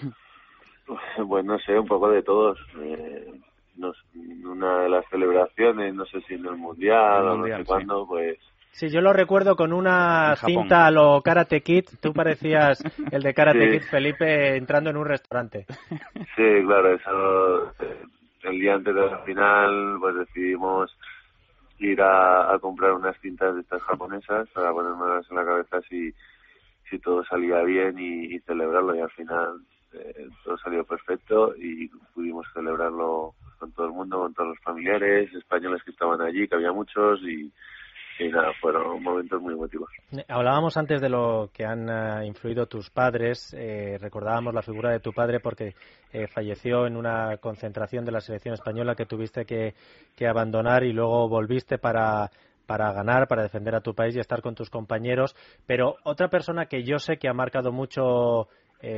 Pues 1.30 1.46
no 1.46 1.58
sé, 1.60 1.80
un 1.80 1.88
poco 1.88 2.10
de 2.10 2.22
todos 2.24 2.60
no, 3.76 3.92
una 4.46 4.80
de 4.84 4.90
las 4.90 5.06
celebraciones, 5.10 5.94
no 5.94 6.06
sé 6.06 6.22
si 6.22 6.36
en 6.36 6.46
el 6.46 6.58
Mundial, 6.58 7.28
o 7.28 7.38
no 7.38 7.58
sé 7.58 7.66
cuándo, 7.66 8.08
pues... 8.08 8.38
Sí, 8.72 8.90
yo 8.90 9.02
lo 9.02 9.14
recuerdo 9.14 9.56
con 9.56 9.72
una 9.72 10.36
cinta 10.36 10.88
a 10.88 10.92
lo 10.92 11.22
Karate 11.22 11.62
Kid. 11.62 11.86
Tú 12.02 12.12
parecías 12.12 12.84
el 13.12 13.22
de 13.22 13.34
Karate 13.34 13.72
Kid, 13.72 13.84
Felipe, 13.84 14.56
entrando 14.56 14.90
en 14.90 14.98
un 14.98 15.06
restaurante. 15.06 15.68
Sí, 16.36 16.66
claro, 16.66 16.96
eso... 16.96 17.72
Eh, 17.80 18.04
el 18.44 18.60
día 18.60 18.76
antes 18.76 18.94
de 18.94 19.02
la 19.02 19.20
final, 19.20 19.98
pues 20.00 20.16
decidimos 20.16 20.96
ir 21.80 22.02
a, 22.02 22.58
comprar 22.62 22.94
unas 22.94 23.18
cintas 23.20 23.56
de 23.56 23.62
estas 23.62 23.82
japonesas 23.84 24.48
para 24.50 24.72
ponernos 24.72 25.30
en 25.30 25.36
la 25.36 25.46
cabeza 25.46 25.82
si, 25.90 26.14
si 26.90 27.00
todo 27.00 27.24
salía 27.26 27.62
bien 27.64 27.98
y, 27.98 28.40
celebrarlo. 28.40 28.96
Y 28.96 29.00
al 29.00 29.12
final 29.12 29.62
eh, 29.94 30.28
todo 30.44 30.58
salió 30.58 30.84
perfecto 30.84 31.56
y 31.56 31.88
pudimos 32.14 32.46
celebrarlo 32.54 33.36
con 33.64 33.72
todo 33.72 33.86
el 33.88 33.94
mundo, 33.94 34.20
con 34.20 34.34
todos 34.34 34.50
los 34.50 34.60
familiares 34.60 35.34
españoles 35.34 35.82
que 35.84 35.92
estaban 35.92 36.22
allí, 36.22 36.48
que 36.50 36.56
había 36.56 36.74
muchos 36.74 37.22
y, 37.22 37.50
nada, 38.30 38.52
fueron 38.60 39.02
momentos 39.02 39.42
muy 39.42 39.54
emotivos. 39.54 39.90
Hablábamos 40.28 40.76
antes 40.76 41.00
de 41.00 41.08
lo 41.08 41.50
que 41.54 41.64
han 41.64 41.90
eh, 41.90 42.26
influido 42.26 42.66
tus 42.68 42.90
padres, 42.90 43.54
eh, 43.58 43.98
recordábamos 44.02 44.54
la 44.54 44.62
figura 44.62 44.92
de 44.92 45.00
tu 45.00 45.14
padre 45.14 45.40
porque 45.40 45.76
eh, 46.12 46.28
falleció 46.28 46.86
en 46.86 46.98
una 46.98 47.38
concentración 47.38 48.04
de 48.04 48.12
la 48.12 48.20
selección 48.20 48.54
española 48.54 48.96
que 48.96 49.06
tuviste 49.06 49.46
que, 49.46 49.74
abandonar 50.28 50.84
y 50.84 50.94
luego 50.94 51.28
volviste 51.28 51.78
para 51.78 52.32
para 52.66 52.94
ganar, 52.94 53.28
para 53.28 53.44
defender 53.44 53.76
a 53.76 53.82
tu 53.82 53.94
país 53.94 54.16
y 54.16 54.20
estar 54.20 54.42
con 54.42 54.56
tus 54.56 54.70
compañeros. 54.70 55.36
Pero 55.68 55.98
otra 56.06 56.30
persona 56.30 56.66
que 56.68 56.84
yo 56.84 56.98
sé 56.98 57.18
que 57.18 57.28
ha 57.28 57.34
marcado 57.34 57.74
mucho 57.74 58.48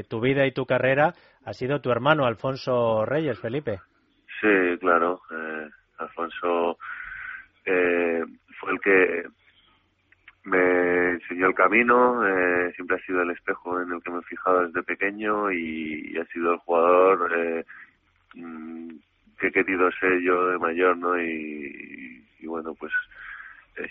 tu 0.08 0.20
vida 0.20 0.46
y 0.46 0.52
tu 0.52 0.66
carrera 0.66 1.14
ha 1.46 1.54
sido 1.54 1.80
tu 1.80 1.92
hermano 1.92 2.26
Alfonso 2.26 3.06
Reyes, 3.06 3.40
Felipe. 3.40 3.80
Sí, 4.42 4.78
claro. 4.80 5.22
Eh, 5.32 5.70
Alfonso 6.00 6.78
eh, 7.66 8.24
fue 8.60 8.72
el 8.74 8.80
que 8.80 9.24
me 10.46 11.12
enseñó 11.12 11.48
el 11.48 11.56
camino, 11.56 12.26
eh, 12.28 12.72
siempre 12.76 12.98
ha 12.98 13.06
sido 13.06 13.22
el 13.24 13.32
espejo 13.32 13.82
en 13.82 13.92
el 13.92 14.02
que 14.04 14.12
me 14.12 14.20
he 14.20 14.24
fijado 14.24 14.68
desde 14.68 14.84
pequeño 14.84 15.52
y, 15.52 16.18
ha 16.18 16.26
sido 16.26 16.54
el 16.54 16.60
jugador 16.60 17.32
eh, 17.36 17.66
mm, 18.36 18.90
que 19.40 19.48
he 19.48 19.52
querido 19.52 19.90
ser 20.00 20.22
yo 20.22 20.50
de 20.50 20.60
mayor, 20.60 20.98
¿no? 20.98 21.20
Y, 21.20 22.24
bueno, 22.44 22.76
pues 22.76 22.92
eh, 22.94 23.15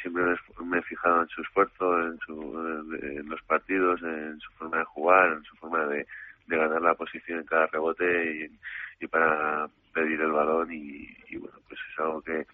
siempre 0.00 0.24
me, 0.64 0.78
he 0.78 0.82
fijado 0.82 1.22
en 1.22 1.28
su 1.28 1.42
esfuerzo, 1.42 2.00
en, 2.00 2.18
su, 2.20 2.96
en 3.02 3.28
los 3.28 3.42
partidos, 3.42 4.02
en 4.02 4.38
su 4.40 4.50
forma 4.52 4.78
de 4.78 4.84
jugar, 4.84 5.32
en 5.32 5.44
su 5.44 5.56
forma 5.56 5.84
de, 5.86 6.06
ganar 6.46 6.82
la 6.82 6.94
posición 6.94 7.40
en 7.40 7.46
cada 7.46 7.66
rebote 7.68 8.50
y 9.00 9.06
para 9.06 9.66
pedir 9.94 10.20
el 10.20 10.32
balón 10.32 10.70
y, 10.70 11.08
bueno, 11.36 11.56
pues 11.68 11.80
es 11.90 11.98
algo 11.98 12.20
que, 12.20 12.46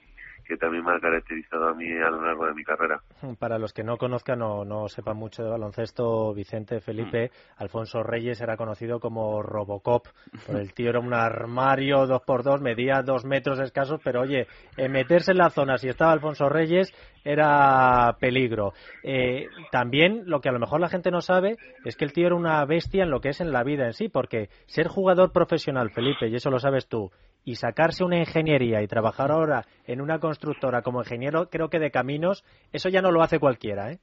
que 0.50 0.56
también 0.56 0.84
me 0.84 0.92
ha 0.92 0.98
caracterizado 0.98 1.68
a 1.68 1.74
mí 1.74 1.86
a 1.92 2.10
lo 2.10 2.20
largo 2.26 2.44
de 2.44 2.54
mi 2.54 2.64
carrera. 2.64 3.00
Para 3.38 3.56
los 3.56 3.72
que 3.72 3.84
no 3.84 3.96
conozcan 3.98 4.42
o 4.42 4.64
no 4.64 4.88
sepan 4.88 5.16
mucho 5.16 5.44
de 5.44 5.48
baloncesto, 5.48 6.34
Vicente 6.34 6.80
Felipe, 6.80 7.28
mm. 7.28 7.62
Alfonso 7.62 8.02
Reyes 8.02 8.40
era 8.40 8.56
conocido 8.56 8.98
como 8.98 9.42
Robocop. 9.42 10.08
Por 10.44 10.56
el 10.56 10.74
tío 10.74 10.90
era 10.90 10.98
un 10.98 11.14
armario 11.14 12.04
dos 12.08 12.22
por 12.22 12.42
dos, 12.42 12.60
medía 12.60 13.02
dos 13.02 13.24
metros 13.24 13.60
escasos, 13.60 14.00
pero 14.02 14.22
oye, 14.22 14.48
meterse 14.76 15.30
en 15.30 15.38
la 15.38 15.50
zona 15.50 15.78
si 15.78 15.88
estaba 15.88 16.10
Alfonso 16.10 16.48
Reyes 16.48 16.92
era 17.24 18.16
peligro. 18.18 18.72
Eh, 19.04 19.46
también 19.70 20.24
lo 20.26 20.40
que 20.40 20.48
a 20.48 20.52
lo 20.52 20.58
mejor 20.58 20.80
la 20.80 20.88
gente 20.88 21.12
no 21.12 21.20
sabe 21.20 21.58
es 21.84 21.94
que 21.94 22.04
el 22.04 22.12
tío 22.12 22.26
era 22.26 22.34
una 22.34 22.64
bestia 22.64 23.04
en 23.04 23.10
lo 23.10 23.20
que 23.20 23.28
es 23.28 23.40
en 23.40 23.52
la 23.52 23.62
vida 23.62 23.86
en 23.86 23.92
sí, 23.92 24.08
porque 24.08 24.48
ser 24.66 24.88
jugador 24.88 25.30
profesional, 25.30 25.90
Felipe, 25.90 26.26
y 26.26 26.34
eso 26.34 26.50
lo 26.50 26.58
sabes 26.58 26.88
tú, 26.88 27.12
y 27.44 27.56
sacarse 27.56 28.04
una 28.04 28.18
ingeniería 28.18 28.82
y 28.82 28.86
trabajar 28.86 29.30
ahora 29.30 29.64
en 29.86 30.00
una 30.00 30.18
constructora 30.18 30.82
como 30.82 31.00
ingeniero, 31.00 31.48
creo 31.48 31.68
que 31.68 31.78
de 31.78 31.90
caminos, 31.90 32.44
eso 32.72 32.88
ya 32.88 33.02
no 33.02 33.10
lo 33.10 33.22
hace 33.22 33.38
cualquiera, 33.38 33.92
¿eh? 33.92 33.98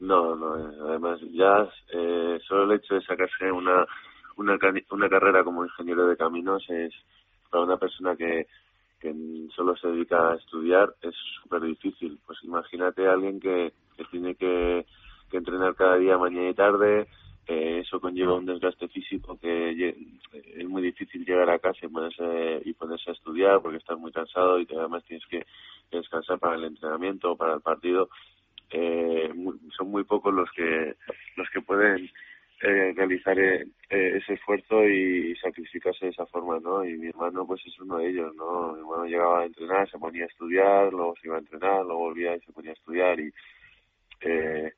No, 0.00 0.34
no, 0.34 0.54
además 0.88 1.20
ya 1.30 1.68
eh, 1.94 2.40
solo 2.48 2.64
el 2.64 2.78
hecho 2.78 2.94
de 2.94 3.02
sacarse 3.02 3.52
una, 3.52 3.86
una, 4.36 4.58
una 4.90 5.08
carrera 5.08 5.44
como 5.44 5.64
ingeniero 5.64 6.08
de 6.08 6.16
caminos 6.16 6.64
es 6.68 6.92
para 7.50 7.64
una 7.64 7.76
persona 7.76 8.16
que, 8.16 8.48
que 8.98 9.14
solo 9.54 9.76
se 9.76 9.88
dedica 9.88 10.30
a 10.30 10.36
estudiar 10.36 10.94
es 11.02 11.14
súper 11.42 11.60
difícil. 11.62 12.18
Pues 12.26 12.38
imagínate 12.42 13.06
a 13.06 13.12
alguien 13.12 13.38
que, 13.38 13.72
que 13.96 14.04
tiene 14.06 14.34
que, 14.34 14.86
que 15.30 15.36
entrenar 15.36 15.74
cada 15.74 15.96
día, 15.96 16.18
mañana 16.18 16.48
y 16.48 16.54
tarde, 16.54 17.06
eh, 17.46 17.80
eso 17.84 18.00
conlleva 18.00 18.34
un 18.34 18.46
desgaste 18.46 18.88
físico 18.88 19.38
que 19.38 19.94
es 20.56 20.68
muy 20.68 20.82
difícil 20.82 21.24
llegar 21.24 21.50
a 21.50 21.58
casa 21.58 21.86
y 21.86 21.88
ponerse, 21.88 22.62
y 22.64 22.72
ponerse 22.72 23.10
a 23.10 23.14
estudiar 23.14 23.60
porque 23.60 23.78
estás 23.78 23.98
muy 23.98 24.12
cansado 24.12 24.60
y 24.60 24.66
además 24.70 25.04
tienes 25.04 25.26
que, 25.26 25.44
descansar 25.92 26.38
para 26.38 26.56
el 26.56 26.64
entrenamiento 26.64 27.32
o 27.32 27.36
para 27.36 27.54
el 27.54 27.60
partido. 27.60 28.08
Eh, 28.70 29.30
son 29.76 29.90
muy 29.90 30.04
pocos 30.04 30.32
los 30.32 30.50
que 30.52 30.94
los 31.36 31.48
que 31.50 31.60
pueden 31.60 32.10
eh, 32.62 32.92
realizar 32.96 33.38
eh, 33.38 33.66
ese 33.90 34.34
esfuerzo 34.34 34.84
y 34.88 35.34
sacrificarse 35.36 36.06
de 36.06 36.12
esa 36.12 36.26
forma, 36.26 36.58
¿no? 36.60 36.84
Y 36.84 36.96
mi 36.96 37.08
hermano, 37.08 37.46
pues 37.46 37.60
es 37.66 37.78
uno 37.80 37.98
de 37.98 38.08
ellos, 38.08 38.34
¿no? 38.36 38.72
Mi 38.72 38.80
hermano 38.80 39.04
llegaba 39.04 39.40
a 39.40 39.46
entrenar, 39.46 39.90
se 39.90 39.98
ponía 39.98 40.24
a 40.24 40.28
estudiar, 40.28 40.92
luego 40.92 41.14
se 41.20 41.26
iba 41.26 41.36
a 41.36 41.40
entrenar, 41.40 41.84
luego 41.84 41.98
volvía 41.98 42.36
y 42.36 42.40
se 42.40 42.52
ponía 42.52 42.70
a 42.70 42.74
estudiar 42.74 43.20
y, 43.20 43.32
eh, 44.20 44.72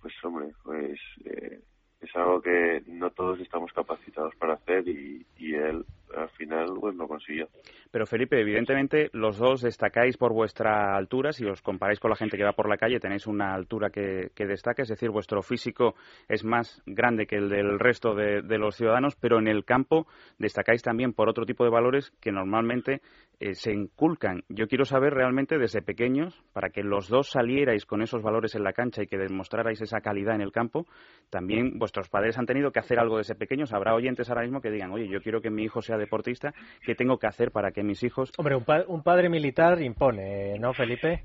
pues 0.00 0.14
hombre, 0.24 0.52
pues 0.62 1.00
eh, 1.24 1.60
es 2.02 2.14
algo 2.16 2.42
que 2.42 2.82
no 2.88 3.10
todos 3.10 3.38
estamos 3.40 3.72
capacitados 3.72 4.34
para 4.36 4.54
hacer 4.54 4.86
y, 4.88 5.24
y 5.38 5.54
él 5.54 5.86
al 6.16 6.28
final 6.30 6.66
pues 6.80 6.94
lo 6.94 7.06
consiguió. 7.06 7.48
Pero 7.90 8.06
Felipe, 8.06 8.40
evidentemente 8.40 9.10
los 9.12 9.38
dos 9.38 9.62
destacáis 9.62 10.16
por 10.16 10.32
vuestra 10.32 10.96
altura, 10.96 11.32
si 11.32 11.44
os 11.44 11.62
comparáis 11.62 12.00
con 12.00 12.10
la 12.10 12.16
gente 12.16 12.36
que 12.36 12.44
va 12.44 12.52
por 12.52 12.68
la 12.68 12.76
calle 12.76 13.00
tenéis 13.00 13.26
una 13.26 13.54
altura 13.54 13.90
que, 13.90 14.30
que 14.34 14.46
destaca, 14.46 14.82
es 14.82 14.88
decir, 14.88 15.10
vuestro 15.10 15.42
físico 15.42 15.94
es 16.28 16.44
más 16.44 16.82
grande 16.86 17.26
que 17.26 17.36
el 17.36 17.48
del 17.48 17.78
resto 17.78 18.14
de, 18.14 18.42
de, 18.42 18.58
los 18.58 18.76
ciudadanos, 18.76 19.16
pero 19.16 19.38
en 19.38 19.48
el 19.48 19.64
campo 19.64 20.06
destacáis 20.38 20.82
también 20.82 21.12
por 21.12 21.28
otro 21.28 21.44
tipo 21.44 21.64
de 21.64 21.70
valores 21.70 22.12
que 22.20 22.32
normalmente 22.32 23.00
eh, 23.42 23.54
se 23.54 23.72
inculcan. 23.72 24.44
Yo 24.48 24.68
quiero 24.68 24.84
saber 24.84 25.14
realmente 25.14 25.58
desde 25.58 25.82
pequeños, 25.82 26.40
para 26.52 26.70
que 26.70 26.84
los 26.84 27.08
dos 27.08 27.28
salierais 27.28 27.86
con 27.86 28.00
esos 28.00 28.22
valores 28.22 28.54
en 28.54 28.62
la 28.62 28.72
cancha 28.72 29.02
y 29.02 29.08
que 29.08 29.18
demostrarais 29.18 29.80
esa 29.80 30.00
calidad 30.00 30.36
en 30.36 30.42
el 30.42 30.52
campo, 30.52 30.86
también 31.28 31.76
vuestros 31.76 32.08
padres 32.08 32.38
han 32.38 32.46
tenido 32.46 32.70
que 32.70 32.78
hacer 32.78 33.00
algo 33.00 33.18
desde 33.18 33.34
pequeños. 33.34 33.72
Habrá 33.72 33.96
oyentes 33.96 34.28
ahora 34.28 34.42
mismo 34.42 34.60
que 34.60 34.70
digan, 34.70 34.92
oye, 34.92 35.08
yo 35.08 35.20
quiero 35.20 35.40
que 35.40 35.50
mi 35.50 35.64
hijo 35.64 35.82
sea 35.82 35.96
deportista, 36.02 36.52
¿qué 36.84 36.94
tengo 36.94 37.18
que 37.18 37.26
hacer 37.26 37.50
para 37.50 37.72
que 37.72 37.82
mis 37.82 38.02
hijos... 38.02 38.32
Hombre, 38.36 38.56
un, 38.56 39.02
padre 39.02 39.28
militar 39.28 39.80
impone, 39.80 40.58
¿no, 40.58 40.72
Felipe? 40.74 41.24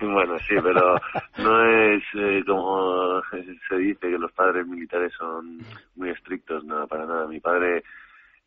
Bueno, 0.00 0.38
sí, 0.38 0.54
pero 0.62 0.96
no 1.38 1.64
es 1.64 2.02
eh, 2.14 2.42
como 2.46 3.20
se 3.68 3.76
dice 3.76 4.08
que 4.08 4.18
los 4.18 4.32
padres 4.32 4.66
militares 4.66 5.12
son 5.18 5.58
muy 5.96 6.10
estrictos, 6.10 6.64
nada, 6.64 6.86
para 6.86 7.06
nada. 7.06 7.26
Mi 7.26 7.40
padre 7.40 7.82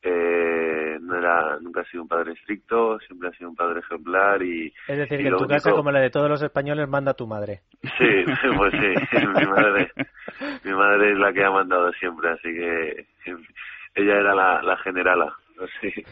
eh, 0.03 0.97
no 0.99 1.15
era 1.15 1.59
nunca 1.59 1.81
ha 1.81 1.85
sido 1.85 2.03
un 2.03 2.09
padre 2.09 2.33
estricto, 2.33 2.97
siempre 2.99 3.29
ha 3.29 3.31
sido 3.33 3.49
un 3.49 3.55
padre 3.55 3.81
ejemplar 3.81 4.41
y... 4.41 4.73
Es 4.87 4.97
decir, 4.97 5.19
que 5.19 5.27
en 5.27 5.37
tu 5.37 5.47
casa, 5.47 5.71
como 5.71 5.91
la 5.91 5.99
de 5.99 6.09
todos 6.09 6.27
los 6.27 6.41
españoles, 6.41 6.87
manda 6.89 7.13
tu 7.13 7.27
madre. 7.27 7.61
Sí, 7.81 8.25
pues 8.57 8.73
sí, 8.73 9.17
mi 9.27 9.45
madre, 9.45 9.91
mi 10.63 10.73
madre 10.73 11.11
es 11.11 11.19
la 11.19 11.31
que 11.31 11.43
ha 11.43 11.51
mandado 11.51 11.91
siempre, 11.93 12.29
así 12.31 12.49
que 12.51 13.05
ella 13.95 14.19
era 14.19 14.33
la, 14.33 14.61
la 14.63 14.77
generala. 14.77 15.35
Sí, 15.81 16.03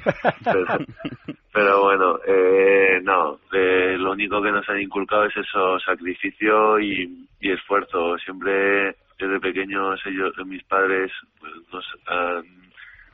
pero, 1.52 1.84
bueno, 1.84 2.20
eh, 2.26 3.00
no, 3.04 3.40
eh, 3.52 3.96
lo 3.98 4.12
único 4.12 4.42
que 4.42 4.52
nos 4.52 4.68
han 4.70 4.80
inculcado 4.82 5.26
es 5.26 5.36
eso, 5.36 5.80
sacrificio 5.80 6.80
y, 6.80 7.28
y 7.40 7.52
esfuerzo. 7.52 8.18
Siempre 8.20 8.96
desde 9.18 9.40
pequeños 9.40 10.00
ellos, 10.06 10.34
mis 10.46 10.64
padres, 10.64 11.12
pues, 11.40 11.54
nos 11.72 11.86
han 12.08 12.70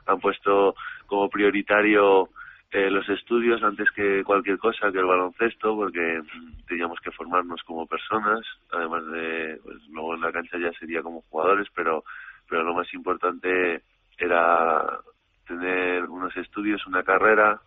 han 0.06 0.20
puesto 0.20 0.76
como 1.08 1.30
prioritario 1.30 2.30
eh, 2.72 2.90
los 2.90 3.08
estudios 3.10 3.62
antes 3.64 3.90
que 3.92 4.24
cualquier 4.24 4.58
cosa, 4.58 4.92
que 4.92 5.00
el 5.00 5.06
baloncesto, 5.06 5.76
porque 5.76 6.20
mm, 6.20 6.66
teníamos 6.68 7.00
que 7.00 7.12
formarnos 7.12 7.62
como 7.64 7.86
personas, 7.86 8.42
además 8.72 9.06
de, 9.08 9.60
pues, 9.64 9.78
luego 9.90 10.16
en 10.16 10.22
la 10.22 10.32
cancha 10.32 10.58
ya 10.58 10.72
sería 10.80 11.02
como 11.02 11.22
jugadores, 11.30 11.68
pero, 11.74 12.04
pero 12.50 12.64
lo 12.64 12.74
más 12.74 12.92
importante 12.94 13.82
era 14.18 15.00
tener 15.46 16.04
unos 16.06 16.36
estudios, 16.38 16.86
una 16.88 17.04
carrera, 17.04 17.60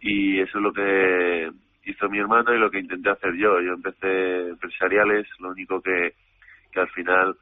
y 0.00 0.40
eso 0.40 0.58
es 0.58 0.62
lo 0.62 0.72
que 0.72 1.50
hizo 1.84 2.08
mi 2.08 2.18
hermano 2.18 2.54
y 2.54 2.58
lo 2.58 2.70
que 2.70 2.80
intenté 2.80 3.10
hacer 3.10 3.34
yo. 3.34 3.60
Yo 3.60 3.74
empecé 3.74 4.48
empresariales, 4.48 5.26
lo 5.38 5.50
único 5.50 5.80
que, 5.80 6.14
que 6.72 6.80
al 6.80 6.88
final 6.90 7.36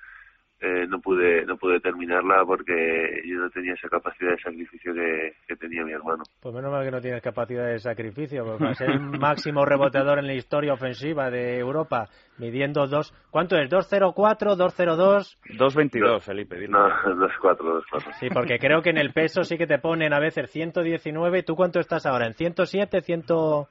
eh, 0.65 0.87
no 0.87 1.01
pude 1.01 1.45
no 1.45 1.57
pude 1.57 1.81
terminarla 1.81 2.45
porque 2.47 3.21
yo 3.27 3.37
no 3.39 3.51
tenía 3.51 3.75
esa 3.75 3.89
capacidad 3.89 4.31
de 4.31 4.39
sacrificio 4.39 4.95
que, 4.95 5.57
tenía 5.57 5.85
mi 5.85 5.93
hermano. 5.93 6.23
Pues 6.41 6.55
menos 6.55 6.71
mal 6.71 6.85
que 6.85 6.91
no 6.93 7.01
tienes 7.01 7.21
capacidad 7.21 7.67
de 7.67 7.81
sacrificio, 7.81 8.45
porque 8.45 8.61
para 8.61 8.75
ser 8.75 8.91
el 8.91 9.01
máximo 9.19 9.65
reboteador 9.65 10.21
en 10.21 10.27
la 10.29 10.35
historia 10.35 10.73
ofensiva 10.73 11.31
de 11.31 11.59
Europa, 11.59 12.09
midiendo 12.39 12.87
dos... 12.87 13.13
¿Cuánto 13.31 13.57
es? 13.57 13.69
¿204, 13.71 14.57
202? 14.57 15.39
222, 15.59 16.25
Felipe. 16.25 16.69
No, 16.69 16.89
24, 17.07 17.75
24. 17.75 18.13
Sí, 18.21 18.29
porque 18.33 18.59
creo 18.59 18.83
que 18.83 18.91
en 18.91 18.99
el 18.99 19.13
peso 19.13 19.43
sí 19.43 19.59
que 19.59 19.67
te 19.67 19.79
ponen 19.79 20.13
a 20.13 20.21
veces 20.21 20.51
119. 20.51 21.43
¿Tú 21.43 21.57
cuánto 21.57 21.81
estás 21.81 22.07
ahora? 22.07 22.27
¿En 22.27 22.35
107, 22.35 23.01
100...? 23.03 23.67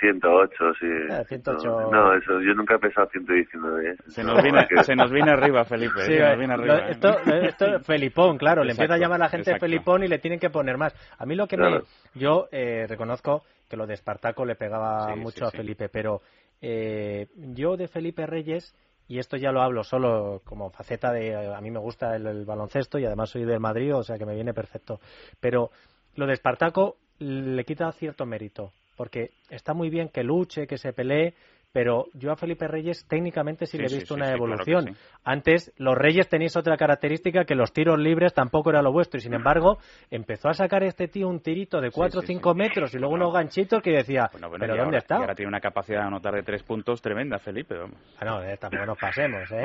108, 0.00 0.74
sí. 0.80 0.86
Ah, 1.10 1.24
108. 1.24 1.90
No, 1.90 2.14
eso, 2.14 2.40
yo 2.40 2.54
nunca 2.54 2.76
he 2.76 2.78
pesado 2.78 3.08
119. 3.08 3.90
¿eh? 3.90 3.96
Se, 4.08 4.22
nos 4.22 4.42
viene, 4.42 4.66
se 4.82 4.94
nos 4.94 5.10
viene 5.10 5.30
arriba, 5.32 5.64
Felipe. 5.64 6.00
Sí, 6.02 6.14
se 6.14 6.20
nos 6.20 6.38
viene 6.38 6.54
arriba, 6.54 6.78
¿eh? 6.78 6.90
esto, 6.90 7.18
esto, 7.26 7.80
Felipón, 7.80 8.38
claro, 8.38 8.64
le 8.64 8.72
empieza 8.72 8.94
a 8.94 8.98
llamar 8.98 9.20
a 9.20 9.24
la 9.24 9.30
gente 9.30 9.58
Felipón 9.58 10.04
y 10.04 10.08
le 10.08 10.18
tienen 10.18 10.38
que 10.38 10.50
poner 10.50 10.76
más. 10.76 10.94
A 11.18 11.26
mí 11.26 11.34
lo 11.34 11.46
que 11.46 11.56
me. 11.56 11.80
Yo 12.14 12.48
eh, 12.52 12.86
reconozco 12.88 13.42
que 13.68 13.76
lo 13.76 13.86
de 13.86 13.94
Espartaco 13.94 14.44
le 14.44 14.54
pegaba 14.54 15.14
mucho 15.16 15.46
a 15.46 15.50
Felipe, 15.50 15.88
pero 15.88 16.20
eh, 16.60 17.26
yo 17.36 17.76
de 17.76 17.88
Felipe 17.88 18.26
Reyes. 18.26 18.74
Y 19.10 19.18
esto 19.18 19.38
ya 19.38 19.52
lo 19.52 19.62
hablo 19.62 19.84
solo 19.84 20.42
como 20.44 20.68
faceta 20.68 21.12
de. 21.12 21.34
A 21.34 21.60
mí 21.62 21.70
me 21.70 21.78
gusta 21.78 22.14
el, 22.14 22.26
el 22.26 22.44
baloncesto 22.44 22.98
y 22.98 23.06
además 23.06 23.30
soy 23.30 23.46
del 23.46 23.58
Madrid, 23.58 23.94
o 23.94 24.02
sea 24.02 24.18
que 24.18 24.26
me 24.26 24.34
viene 24.34 24.52
perfecto. 24.52 25.00
Pero 25.40 25.70
lo 26.14 26.26
de 26.26 26.34
Espartaco 26.34 26.96
le 27.18 27.64
quita 27.64 27.90
cierto 27.92 28.26
mérito 28.26 28.72
porque 28.98 29.30
está 29.48 29.74
muy 29.74 29.90
bien 29.90 30.08
que 30.08 30.24
luche, 30.24 30.66
que 30.66 30.76
se 30.76 30.92
pelee, 30.92 31.34
pero 31.78 32.06
yo 32.12 32.32
a 32.32 32.36
Felipe 32.36 32.66
Reyes 32.66 33.06
técnicamente 33.06 33.64
sí, 33.64 33.78
le 33.78 33.84
he 33.84 33.94
visto 33.94 34.16
una 34.16 34.32
evolución. 34.32 34.96
Antes 35.22 35.72
los 35.76 35.96
Reyes 35.96 36.28
tenéis 36.28 36.56
otra 36.56 36.76
característica 36.76 37.44
que 37.44 37.54
los 37.54 37.72
tiros 37.72 38.00
libres 38.00 38.34
tampoco 38.34 38.70
era 38.70 38.82
lo 38.82 38.90
vuestro 38.90 39.18
y 39.18 39.20
sin 39.20 39.32
embargo 39.32 39.78
empezó 40.10 40.48
a 40.48 40.54
sacar 40.54 40.82
este 40.82 41.06
tío 41.06 41.28
un 41.28 41.38
tirito 41.38 41.80
de 41.80 41.92
4 41.92 42.18
o 42.18 42.22
5 42.24 42.54
metros 42.56 42.92
y 42.96 42.98
luego 42.98 43.14
unos 43.14 43.32
ganchitos 43.32 43.80
que 43.80 43.92
decía, 43.92 44.28
pero 44.58 44.76
¿dónde 44.76 44.96
está? 44.96 45.18
ahora 45.18 45.36
tiene 45.36 45.50
una 45.50 45.60
capacidad 45.60 46.00
de 46.00 46.06
anotar 46.08 46.34
de 46.34 46.42
tres 46.42 46.64
puntos 46.64 47.00
tremenda, 47.00 47.38
Felipe. 47.38 47.76
Ah, 48.18 48.24
no, 48.24 48.42
eh, 48.42 48.56
tampoco 48.56 48.84
nos 48.84 48.98
pasemos. 48.98 49.48
¿eh? 49.52 49.62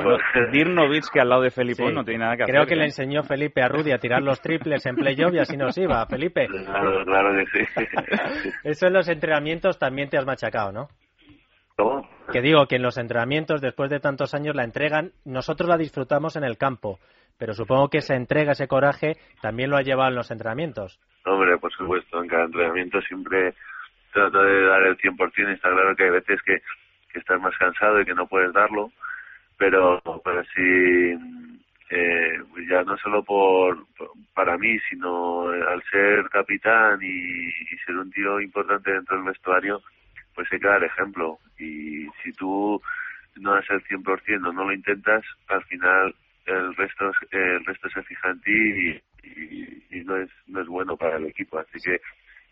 Dirnovic 0.52 1.10
que 1.12 1.20
al 1.20 1.28
lado 1.28 1.42
de 1.42 1.50
Felipe 1.50 1.82
no 1.90 2.04
tiene 2.04 2.20
nada 2.20 2.36
que 2.36 2.44
hacer. 2.44 2.54
Creo 2.54 2.66
que 2.66 2.76
le 2.76 2.82
¿eh? 2.82 2.86
enseñó 2.86 3.24
Felipe 3.24 3.60
a 3.60 3.66
Rudy 3.66 3.90
a 3.90 3.98
tirar 3.98 4.22
los 4.22 4.40
triples 4.40 4.86
en 4.86 4.94
playoff 4.94 5.34
y 5.34 5.40
así 5.40 5.56
nos 5.56 5.76
iba, 5.78 6.06
Felipe. 6.06 6.46
Claro, 6.46 7.04
claro 7.04 7.44
que 7.52 7.66
sí. 7.66 7.84
Eso 8.62 8.86
en 8.86 8.92
los 8.92 9.08
entrenamientos 9.08 9.80
también 9.80 10.08
te 10.08 10.16
has 10.16 10.24
machacado, 10.24 10.70
¿no? 10.70 10.88
Que 12.32 12.40
digo 12.40 12.66
que 12.66 12.76
en 12.76 12.82
los 12.82 12.98
entrenamientos, 12.98 13.60
después 13.60 13.90
de 13.90 14.00
tantos 14.00 14.34
años, 14.34 14.54
la 14.54 14.64
entregan, 14.64 15.12
nosotros 15.24 15.68
la 15.68 15.76
disfrutamos 15.76 16.36
en 16.36 16.44
el 16.44 16.56
campo, 16.56 16.98
pero 17.38 17.52
supongo 17.52 17.88
que 17.88 17.98
esa 17.98 18.14
entrega, 18.14 18.52
ese 18.52 18.68
coraje, 18.68 19.16
también 19.42 19.70
lo 19.70 19.76
ha 19.76 19.82
llevado 19.82 20.10
en 20.10 20.16
los 20.16 20.30
entrenamientos. 20.30 21.00
Hombre, 21.24 21.58
por 21.58 21.72
supuesto, 21.72 22.22
en 22.22 22.28
cada 22.28 22.44
entrenamiento 22.44 23.00
siempre 23.02 23.54
trato 24.12 24.42
de 24.42 24.66
dar 24.66 24.82
el 24.84 24.96
100%, 24.96 25.52
está 25.52 25.70
claro 25.70 25.96
que 25.96 26.04
hay 26.04 26.10
veces 26.10 26.40
que, 26.42 26.62
que 27.12 27.18
estás 27.18 27.40
más 27.40 27.56
cansado 27.58 28.00
y 28.00 28.04
que 28.04 28.14
no 28.14 28.26
puedes 28.26 28.52
darlo, 28.52 28.92
pero, 29.58 30.00
pero 30.24 30.42
sí, 30.54 31.18
eh, 31.90 32.38
ya 32.70 32.82
no 32.84 32.96
solo 32.98 33.22
por, 33.24 33.84
para 34.32 34.56
mí, 34.56 34.78
sino 34.88 35.48
al 35.48 35.82
ser 35.90 36.28
capitán 36.30 37.00
y 37.02 37.50
ser 37.84 37.96
un 37.96 38.10
tío 38.12 38.40
importante 38.40 38.92
dentro 38.92 39.16
del 39.16 39.26
vestuario, 39.26 39.82
pues 40.34 40.48
hay 40.52 40.58
que 40.58 40.68
dar 40.68 40.82
ejemplo. 40.84 41.38
Y 41.58 42.06
si 42.22 42.32
tú 42.32 42.80
no 43.36 43.54
das 43.54 43.64
el 43.70 43.82
100% 43.84 44.48
o 44.48 44.52
no 44.52 44.64
lo 44.64 44.72
intentas, 44.72 45.24
al 45.48 45.64
final 45.64 46.14
el 46.46 46.74
resto 46.76 47.10
el 47.30 47.64
resto 47.64 47.88
se 47.88 48.02
fija 48.02 48.30
en 48.30 48.40
ti 48.40 49.02
y, 49.90 50.04
no 50.04 50.16
es 50.16 50.28
no 50.48 50.60
es 50.60 50.66
bueno 50.66 50.96
para 50.96 51.16
el 51.16 51.26
equipo. 51.26 51.58
Así 51.58 51.78
que 51.82 52.00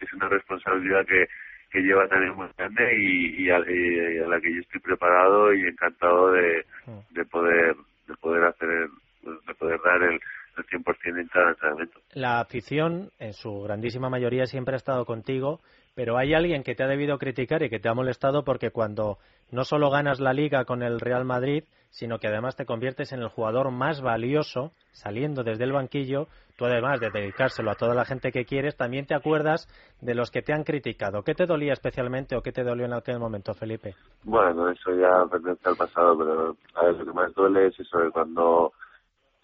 es 0.00 0.12
una 0.14 0.28
responsabilidad 0.28 1.04
que, 1.06 1.28
que 1.70 1.80
lleva 1.80 2.08
también 2.08 2.34
muy 2.34 2.48
grande 2.56 2.96
y, 2.98 3.50
a, 3.50 3.58
la 3.58 4.40
que 4.40 4.54
yo 4.54 4.60
estoy 4.60 4.80
preparado 4.80 5.52
y 5.52 5.66
encantado 5.66 6.32
de, 6.32 6.64
mm. 6.86 7.14
de 7.14 7.24
poder 7.26 7.76
de 8.06 8.14
poder 8.16 8.44
hacer 8.44 8.88
de 9.22 9.54
poder 9.54 9.80
dar 9.84 10.02
el, 10.02 10.20
el 10.56 10.66
100% 10.66 11.20
en 11.20 11.28
cada 11.28 11.50
entrenamiento. 11.50 12.00
La 12.14 12.40
afición, 12.40 13.10
en 13.18 13.32
su 13.32 13.62
grandísima 13.62 14.10
mayoría, 14.10 14.44
siempre 14.44 14.74
ha 14.74 14.76
estado 14.76 15.06
contigo, 15.06 15.60
pero 15.94 16.18
hay 16.18 16.34
alguien 16.34 16.62
que 16.62 16.74
te 16.74 16.84
ha 16.84 16.86
debido 16.86 17.16
criticar 17.16 17.62
y 17.62 17.70
que 17.70 17.78
te 17.78 17.88
ha 17.88 17.94
molestado 17.94 18.44
porque 18.44 18.70
cuando 18.70 19.16
no 19.50 19.64
solo 19.64 19.90
ganas 19.90 20.20
la 20.20 20.34
liga 20.34 20.66
con 20.66 20.82
el 20.82 21.00
Real 21.00 21.24
Madrid, 21.24 21.64
sino 21.88 22.18
que 22.18 22.28
además 22.28 22.56
te 22.56 22.66
conviertes 22.66 23.12
en 23.12 23.20
el 23.20 23.28
jugador 23.28 23.70
más 23.70 24.00
valioso 24.00 24.72
saliendo 24.92 25.42
desde 25.42 25.64
el 25.64 25.72
banquillo, 25.72 26.26
tú 26.56 26.66
además 26.66 27.00
de 27.00 27.10
dedicárselo 27.10 27.70
a 27.70 27.76
toda 27.76 27.94
la 27.94 28.04
gente 28.04 28.30
que 28.30 28.44
quieres, 28.44 28.76
también 28.76 29.06
te 29.06 29.14
acuerdas 29.14 29.66
de 30.00 30.14
los 30.14 30.30
que 30.30 30.42
te 30.42 30.52
han 30.52 30.64
criticado. 30.64 31.22
¿Qué 31.22 31.34
te 31.34 31.46
dolía 31.46 31.72
especialmente 31.72 32.36
o 32.36 32.42
qué 32.42 32.52
te 32.52 32.62
dolió 32.62 32.84
en 32.84 32.94
aquel 32.94 33.18
momento, 33.18 33.54
Felipe? 33.54 33.94
Bueno, 34.24 34.68
eso 34.70 34.94
ya 34.94 35.24
pertenece 35.30 35.68
al 35.68 35.76
pasado, 35.76 36.18
pero 36.18 36.56
a 36.74 36.86
ver, 36.86 36.96
lo 36.96 37.04
que 37.06 37.12
más 37.12 37.34
duele 37.34 37.68
es 37.68 37.80
eso 37.80 37.98
de 37.98 38.10
cuando 38.10 38.72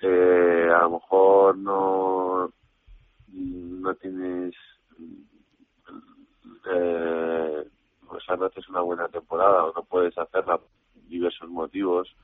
eh, 0.01 0.69
a 0.75 0.83
lo 0.83 0.91
mejor 0.91 1.59
no 1.59 2.51
no 3.33 3.95
tienes 3.97 4.55
eh, 6.73 7.65
pues 8.09 8.25
a 8.29 8.37
veces 8.37 8.69
una 8.69 8.81
buena 8.81 9.09
temporada 9.09 9.65
o 9.65 9.73
no 9.75 9.83
puedes 9.85 10.17
hacerla 10.17 10.59
por 10.59 10.69
diversos 11.09 11.49
motivos 11.49 12.15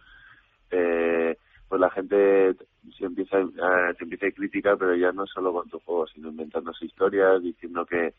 eh, 0.71 1.37
pues 1.69 1.81
la 1.81 1.91
gente 1.91 2.55
se 2.99 3.05
empieza 3.05 3.39
a, 3.39 3.95
te 3.95 4.05
empieza 4.05 4.27
a 4.27 4.33
criticar 4.33 4.79
pero 4.79 4.95
ya 4.95 5.13
no 5.13 5.27
solo 5.27 5.53
con 5.53 5.69
tu 5.69 5.79
juego 5.81 6.07
sino 6.09 6.29
inventándose 6.29 6.87
historias 6.87 7.43
diciendo 7.43 7.85
que, 7.87 8.15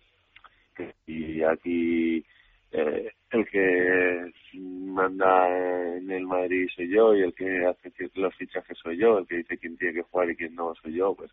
que 0.76 0.96
y 1.08 1.44
aquí 1.44 2.26
eh, 2.72 3.12
el 3.32 3.46
que 3.48 4.32
manda 4.54 5.98
en 5.98 6.10
el 6.12 6.26
Madrid 6.26 6.68
soy 6.76 6.90
yo 6.90 7.16
y 7.16 7.22
el 7.22 7.34
que 7.34 7.66
hace 7.66 7.92
los 8.16 8.36
fichajes 8.36 8.78
soy 8.78 8.98
yo, 8.98 9.20
el 9.20 9.28
que 9.28 9.38
dice 9.38 9.58
quién 9.58 9.78
tiene 9.78 9.96
que 9.96 10.02
jugar 10.04 10.30
y 10.30 10.36
quién 10.36 10.56
no 10.56 10.74
soy 10.76 10.94
yo, 10.94 11.14
pues 11.16 11.32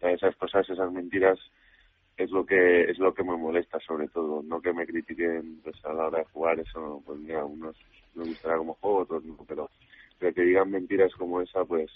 esas 0.00 0.36
cosas, 0.36 0.68
esas 0.68 0.92
mentiras 0.92 1.38
es 2.16 2.30
lo 2.30 2.46
que 2.46 2.82
es 2.90 2.98
lo 2.98 3.12
que 3.12 3.22
me 3.22 3.36
molesta 3.36 3.78
sobre 3.80 4.08
todo, 4.08 4.42
no 4.42 4.60
que 4.60 4.72
me 4.72 4.86
critiquen 4.86 5.60
pues 5.62 5.76
a 5.84 5.92
la 5.92 6.06
hora 6.06 6.18
de 6.18 6.24
jugar, 6.26 6.58
eso 6.58 7.02
pues 7.04 7.18
mira, 7.20 7.44
unos 7.44 7.76
me 8.14 8.24
gustará 8.24 8.56
como 8.56 8.74
juego, 8.74 8.98
otros 8.98 9.24
no, 9.24 9.36
pero 9.46 9.68
que 10.18 10.32
digan 10.32 10.70
mentiras 10.70 11.12
como 11.14 11.42
esa, 11.42 11.64
pues 11.64 11.90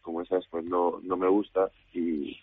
como 0.00 0.22
esas 0.22 0.46
pues 0.50 0.64
no 0.64 1.00
no 1.02 1.16
me 1.16 1.28
gusta 1.28 1.70
y 1.92 2.38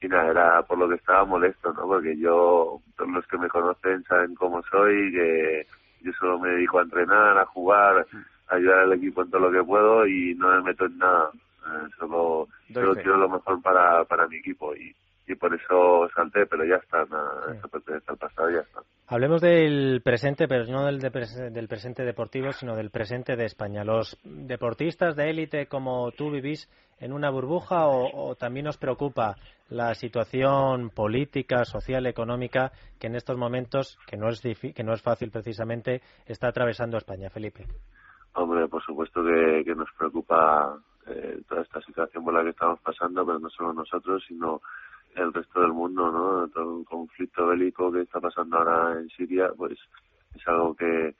y 0.00 0.08
nada, 0.08 0.30
era 0.30 0.62
por 0.62 0.78
lo 0.78 0.88
que 0.88 0.94
estaba 0.94 1.24
molesto, 1.24 1.72
¿no? 1.72 1.82
Porque 1.86 2.16
yo, 2.16 2.80
todos 2.96 3.10
los 3.10 3.26
que 3.26 3.38
me 3.38 3.48
conocen 3.48 4.04
saben 4.04 4.34
cómo 4.34 4.62
soy, 4.70 5.12
que 5.12 5.66
yo 6.02 6.12
solo 6.12 6.38
me 6.38 6.50
dedico 6.50 6.78
a 6.78 6.82
entrenar, 6.82 7.38
a 7.38 7.46
jugar, 7.46 8.06
a 8.48 8.54
ayudar 8.54 8.80
al 8.80 8.92
equipo 8.92 9.22
en 9.22 9.30
todo 9.30 9.40
lo 9.40 9.50
que 9.50 9.64
puedo 9.64 10.06
y 10.06 10.34
no 10.36 10.50
me 10.50 10.62
meto 10.62 10.86
en 10.86 10.98
nada. 10.98 11.30
Eh, 11.34 11.88
solo, 11.98 12.48
solo 12.72 12.94
quiero 12.94 13.16
lo 13.16 13.28
mejor 13.28 13.60
para, 13.60 14.04
para 14.04 14.28
mi 14.28 14.36
equipo 14.36 14.74
y, 14.74 14.94
y 15.28 15.34
por 15.34 15.54
eso 15.54 16.08
salté, 16.14 16.46
pero 16.46 16.64
ya 16.64 16.76
está, 16.76 17.04
nada, 17.04 17.54
eso 17.54 17.68
pertenece 17.68 18.06
al 18.08 18.16
pasado, 18.16 18.50
ya 18.50 18.60
está. 18.60 18.80
Hablemos 19.06 19.40
del 19.40 20.00
presente, 20.02 20.48
pero 20.48 20.64
no 20.64 20.86
del, 20.86 20.98
del 20.98 21.68
presente 21.68 22.04
deportivo, 22.04 22.52
sino 22.52 22.74
del 22.74 22.90
presente 22.90 23.36
de 23.36 23.44
España. 23.44 23.84
¿Los 23.84 24.18
deportistas 24.24 25.16
de 25.16 25.30
élite 25.30 25.66
como 25.66 26.10
tú 26.12 26.30
vivís 26.30 26.68
en 27.00 27.12
una 27.12 27.30
burbuja 27.30 27.86
o, 27.86 28.34
también 28.36 28.66
os 28.68 28.78
preocupa 28.78 29.36
la 29.68 29.94
situación 29.94 30.90
política, 30.90 31.64
social, 31.64 32.06
económica 32.06 32.72
que 32.98 33.06
en 33.06 33.14
estos 33.14 33.36
momentos, 33.36 33.98
que 34.06 34.16
no 34.16 34.28
es, 34.28 34.40
que 34.40 34.82
no 34.82 34.92
es 34.92 35.02
fácil 35.02 35.30
precisamente, 35.30 36.00
está 36.26 36.48
atravesando 36.48 36.96
España, 36.96 37.30
Felipe? 37.30 37.66
Hombre, 38.34 38.66
por 38.68 38.82
supuesto 38.82 39.22
que, 39.22 39.62
que 39.64 39.74
nos 39.74 39.88
preocupa 39.96 40.78
eh, 41.06 41.40
toda 41.48 41.62
esta 41.62 41.80
situación 41.82 42.24
por 42.24 42.34
la 42.34 42.42
que 42.42 42.50
estamos 42.50 42.80
pasando, 42.80 43.24
pero 43.24 43.38
no 43.38 43.48
solo 43.50 43.72
nosotros, 43.72 44.22
sino 44.26 44.60
el 45.18 45.32
resto 45.32 45.60
del 45.60 45.72
mundo, 45.72 46.10
¿no? 46.10 46.48
Todo 46.48 46.80
el 46.80 46.84
conflicto 46.84 47.46
bélico 47.46 47.92
que 47.92 48.02
está 48.02 48.20
pasando 48.20 48.58
ahora 48.58 48.98
en 49.00 49.08
Siria, 49.10 49.50
pues 49.56 49.78
es 50.34 50.48
algo 50.48 50.74
que, 50.74 51.14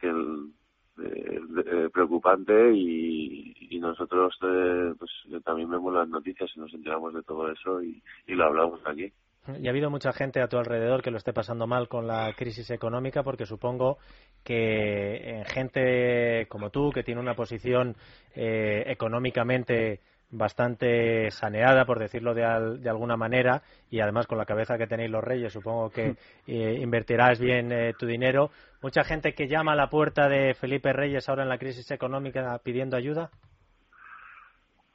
que 0.00 0.08
el, 0.08 0.52
eh, 0.98 1.40
eh, 1.66 1.88
preocupante 1.90 2.70
y, 2.74 3.78
nosotros 3.80 4.38
eh, 4.42 4.94
pues 4.96 5.10
también 5.44 5.68
vemos 5.68 5.92
las 5.92 6.08
noticias 6.08 6.48
y 6.54 6.60
nos 6.60 6.72
enteramos 6.72 7.12
de 7.12 7.22
todo 7.24 7.50
eso 7.50 7.82
y, 7.82 8.00
lo 8.28 8.44
hablamos 8.44 8.80
aquí. 8.86 9.12
Y 9.60 9.66
ha 9.66 9.70
habido 9.70 9.90
mucha 9.90 10.12
gente 10.12 10.40
a 10.40 10.46
tu 10.46 10.56
alrededor 10.56 11.02
que 11.02 11.10
lo 11.10 11.16
esté 11.16 11.32
pasando 11.32 11.66
mal 11.66 11.88
con 11.88 12.06
la 12.06 12.32
crisis 12.36 12.70
económica, 12.70 13.24
porque 13.24 13.44
supongo 13.44 13.98
que 14.44 15.42
gente 15.46 16.46
como 16.48 16.70
tú, 16.70 16.92
que 16.92 17.02
tiene 17.02 17.20
una 17.20 17.34
posición 17.34 17.96
eh, 18.36 18.84
económicamente 18.86 20.00
bastante 20.32 21.30
saneada, 21.30 21.84
por 21.84 21.98
decirlo 21.98 22.34
de, 22.34 22.44
alguna 22.44 23.16
manera, 23.16 23.62
y 23.90 24.00
además 24.00 24.26
con 24.26 24.38
la 24.38 24.46
cabeza 24.46 24.78
que 24.78 24.86
tenéis 24.86 25.10
los 25.10 25.22
reyes, 25.22 25.52
supongo 25.52 25.90
que 25.90 26.16
eh, 26.46 26.78
invertirás 26.80 27.38
bien 27.38 27.70
eh, 27.70 27.92
tu 27.96 28.06
dinero. 28.06 28.50
¿Mucha 28.82 29.04
gente 29.04 29.34
que 29.34 29.46
llama 29.46 29.72
a 29.72 29.76
la 29.76 29.90
puerta 29.90 30.28
de 30.28 30.54
Felipe 30.54 30.92
Reyes 30.92 31.28
ahora 31.28 31.42
en 31.42 31.50
la 31.50 31.58
crisis 31.58 31.90
económica 31.90 32.58
pidiendo 32.64 32.96
ayuda? 32.96 33.30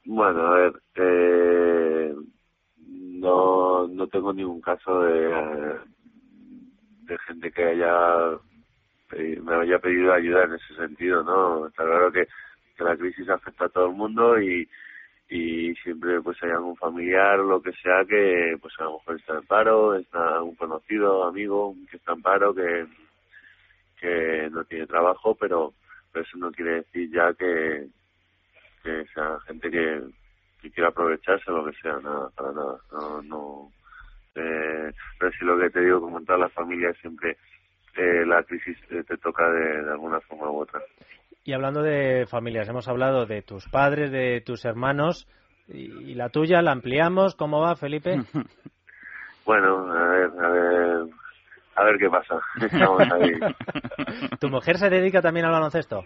Bueno, 0.04 0.46
a 0.46 0.58
ver, 0.58 0.72
eh, 0.96 2.14
no, 2.86 3.86
no 3.86 4.06
tengo 4.08 4.32
ningún 4.32 4.60
caso 4.60 5.02
de, 5.02 5.28
de 7.02 7.18
gente 7.26 7.50
que 7.52 7.64
haya 7.64 8.38
me 9.42 9.54
haya 9.54 9.78
pedido 9.78 10.12
ayuda 10.12 10.44
en 10.44 10.54
ese 10.54 10.74
sentido, 10.74 11.22
¿no? 11.22 11.68
Está 11.68 11.82
claro 11.84 12.12
que, 12.12 12.26
que 12.76 12.84
la 12.84 12.94
crisis 12.94 13.26
afecta 13.30 13.64
a 13.64 13.68
todo 13.70 13.86
el 13.86 13.96
mundo 13.96 14.38
y, 14.38 14.68
y 15.28 15.74
siempre 15.76 16.20
pues 16.22 16.42
hay 16.42 16.50
algún 16.50 16.76
familiar 16.76 17.40
o 17.40 17.44
lo 17.44 17.62
que 17.62 17.72
sea 17.72 18.04
que 18.08 18.56
pues 18.60 18.72
a 18.78 18.84
lo 18.84 18.94
mejor 18.94 19.16
está 19.16 19.34
en 19.34 19.46
paro, 19.46 19.94
está 19.94 20.42
un 20.42 20.54
conocido, 20.56 21.24
amigo 21.24 21.74
que 21.90 21.98
está 21.98 22.12
en 22.12 22.22
paro, 22.22 22.54
que, 22.54 22.86
que 24.00 24.48
no 24.50 24.64
tiene 24.64 24.86
trabajo, 24.86 25.34
pero, 25.34 25.72
eso 26.14 26.36
no 26.38 26.50
quiere 26.50 26.76
decir 26.76 27.10
ya 27.12 27.32
que, 27.34 27.86
que 28.82 29.04
sea 29.14 29.38
gente 29.46 29.70
que, 29.70 30.02
que 30.60 30.70
quiera 30.72 30.88
aprovecharse 30.88 31.48
lo 31.50 31.64
que 31.64 31.78
sea, 31.80 31.98
nada, 32.00 32.28
para 32.30 32.50
nada, 32.50 32.78
no, 32.90 33.22
no 33.22 33.72
eh, 34.34 34.92
pero 35.18 35.32
sí 35.32 35.44
lo 35.44 35.58
que 35.58 35.70
te 35.70 35.80
digo, 35.80 36.00
como 36.00 36.18
en 36.18 36.24
todas 36.24 36.40
las 36.40 36.52
familias 36.52 36.96
siempre 37.00 37.36
eh, 37.96 38.24
la 38.26 38.42
crisis 38.44 38.76
te 38.88 39.16
toca 39.18 39.48
de 39.50 39.90
alguna 39.90 40.20
forma 40.20 40.50
u 40.50 40.60
otra. 40.60 40.80
Y 41.48 41.54
hablando 41.54 41.80
de 41.82 42.26
familias, 42.26 42.68
hemos 42.68 42.88
hablado 42.88 43.24
de 43.24 43.40
tus 43.40 43.66
padres, 43.70 44.12
de 44.12 44.42
tus 44.42 44.66
hermanos, 44.66 45.26
y, 45.66 46.14
la 46.14 46.28
tuya 46.28 46.60
la 46.60 46.72
ampliamos. 46.72 47.36
¿Cómo 47.36 47.62
va, 47.62 47.74
Felipe? 47.74 48.16
Bueno, 49.46 49.90
a 49.90 50.08
ver, 50.08 50.30
a 50.44 50.48
ver, 50.50 51.06
a 51.74 51.84
ver 51.84 51.96
qué 51.98 52.10
pasa. 52.10 52.38
¿Tu 54.40 54.50
mujer 54.50 54.76
se 54.76 54.90
dedica 54.90 55.22
también 55.22 55.46
al 55.46 55.52
baloncesto? 55.52 56.04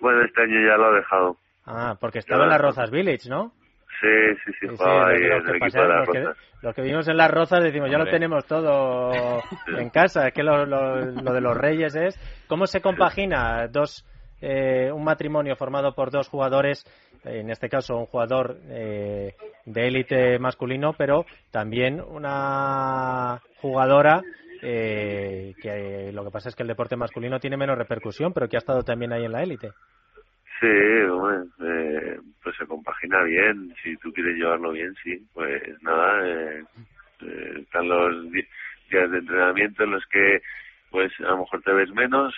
Bueno, 0.00 0.24
este 0.24 0.42
año 0.42 0.66
ya 0.66 0.76
lo 0.76 0.86
ha 0.86 0.96
dejado. 0.96 1.36
Ah, 1.64 1.96
porque 2.00 2.18
estaba 2.18 2.42
en 2.42 2.50
las 2.50 2.60
Rozas 2.60 2.90
Village, 2.90 3.28
¿no? 3.28 3.52
Sí, 4.00 4.08
sí, 4.44 4.52
sí, 4.58 4.66
ahí 4.80 5.22
en 5.22 5.48
el 5.48 5.54
equipo 5.54 5.82
de 5.82 6.34
los 6.62 6.74
que 6.74 6.82
vivimos 6.82 7.06
en 7.06 7.16
las 7.16 7.30
Rozas 7.30 7.62
decimos, 7.62 7.92
ya 7.92 7.98
lo 7.98 8.06
tenemos 8.06 8.44
todo 8.44 9.12
en 9.78 9.90
casa. 9.90 10.26
Es 10.26 10.34
que 10.34 10.42
lo, 10.42 10.66
lo 10.66 11.32
de 11.32 11.40
los 11.40 11.56
Reyes 11.56 11.94
es... 11.94 12.18
¿Cómo 12.48 12.66
se 12.66 12.80
compagina 12.80 13.68
dos 13.68 14.04
eh, 14.40 14.90
un 14.92 15.04
matrimonio 15.04 15.56
formado 15.56 15.94
por 15.94 16.10
dos 16.10 16.28
jugadores, 16.28 16.84
en 17.24 17.50
este 17.50 17.68
caso 17.68 17.96
un 17.96 18.06
jugador 18.06 18.56
eh, 18.68 19.34
de 19.64 19.86
élite 19.86 20.38
masculino, 20.38 20.92
pero 20.96 21.26
también 21.50 22.00
una 22.00 23.40
jugadora 23.60 24.22
eh, 24.62 25.54
que 25.60 26.10
lo 26.12 26.24
que 26.24 26.30
pasa 26.30 26.48
es 26.48 26.56
que 26.56 26.62
el 26.62 26.68
deporte 26.68 26.96
masculino 26.96 27.38
tiene 27.40 27.56
menos 27.56 27.78
repercusión, 27.78 28.32
pero 28.32 28.48
que 28.48 28.56
ha 28.56 28.58
estado 28.58 28.82
también 28.82 29.12
ahí 29.12 29.24
en 29.24 29.32
la 29.32 29.42
élite. 29.42 29.70
Sí, 30.60 30.66
bueno, 31.08 31.46
pues 32.42 32.56
se 32.56 32.66
compagina 32.66 33.22
bien, 33.22 33.72
si 33.82 33.96
tú 33.98 34.12
quieres 34.12 34.36
llevarlo 34.36 34.72
bien, 34.72 34.92
sí, 35.04 35.24
pues 35.32 35.62
nada, 35.82 36.20
están 37.60 37.88
los 37.88 38.32
días 38.32 39.10
de 39.10 39.18
entrenamiento 39.18 39.84
en 39.84 39.92
los 39.92 40.04
que 40.06 40.40
pues 40.90 41.12
a 41.20 41.30
lo 41.30 41.38
mejor 41.38 41.62
te 41.62 41.72
ves 41.72 41.90
menos, 41.90 42.34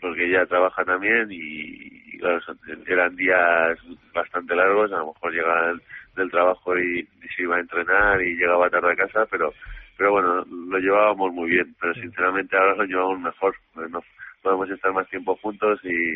porque 0.00 0.26
ella 0.26 0.46
trabaja 0.46 0.84
también 0.84 1.28
y, 1.30 2.18
claro, 2.18 2.40
eran 2.86 3.16
días 3.16 3.78
bastante 4.14 4.54
largos, 4.54 4.92
a 4.92 4.98
lo 4.98 5.08
mejor 5.08 5.32
llegaban 5.32 5.80
del 6.16 6.30
trabajo 6.30 6.78
y, 6.78 7.06
se 7.36 7.42
iba 7.42 7.56
a 7.56 7.60
entrenar 7.60 8.20
y 8.22 8.36
llegaba 8.36 8.70
tarde 8.70 8.92
a 8.92 8.96
casa, 8.96 9.26
pero 9.30 9.52
pero 9.96 10.12
bueno, 10.12 10.44
lo 10.44 10.78
llevábamos 10.78 11.32
muy 11.32 11.50
bien, 11.50 11.74
pero 11.80 11.92
sinceramente 11.94 12.56
ahora 12.56 12.76
lo 12.76 12.84
llevamos 12.84 13.20
mejor, 13.20 13.54
bueno, 13.74 14.00
podemos 14.42 14.70
estar 14.70 14.92
más 14.92 15.08
tiempo 15.08 15.36
juntos 15.42 15.80
y, 15.82 16.14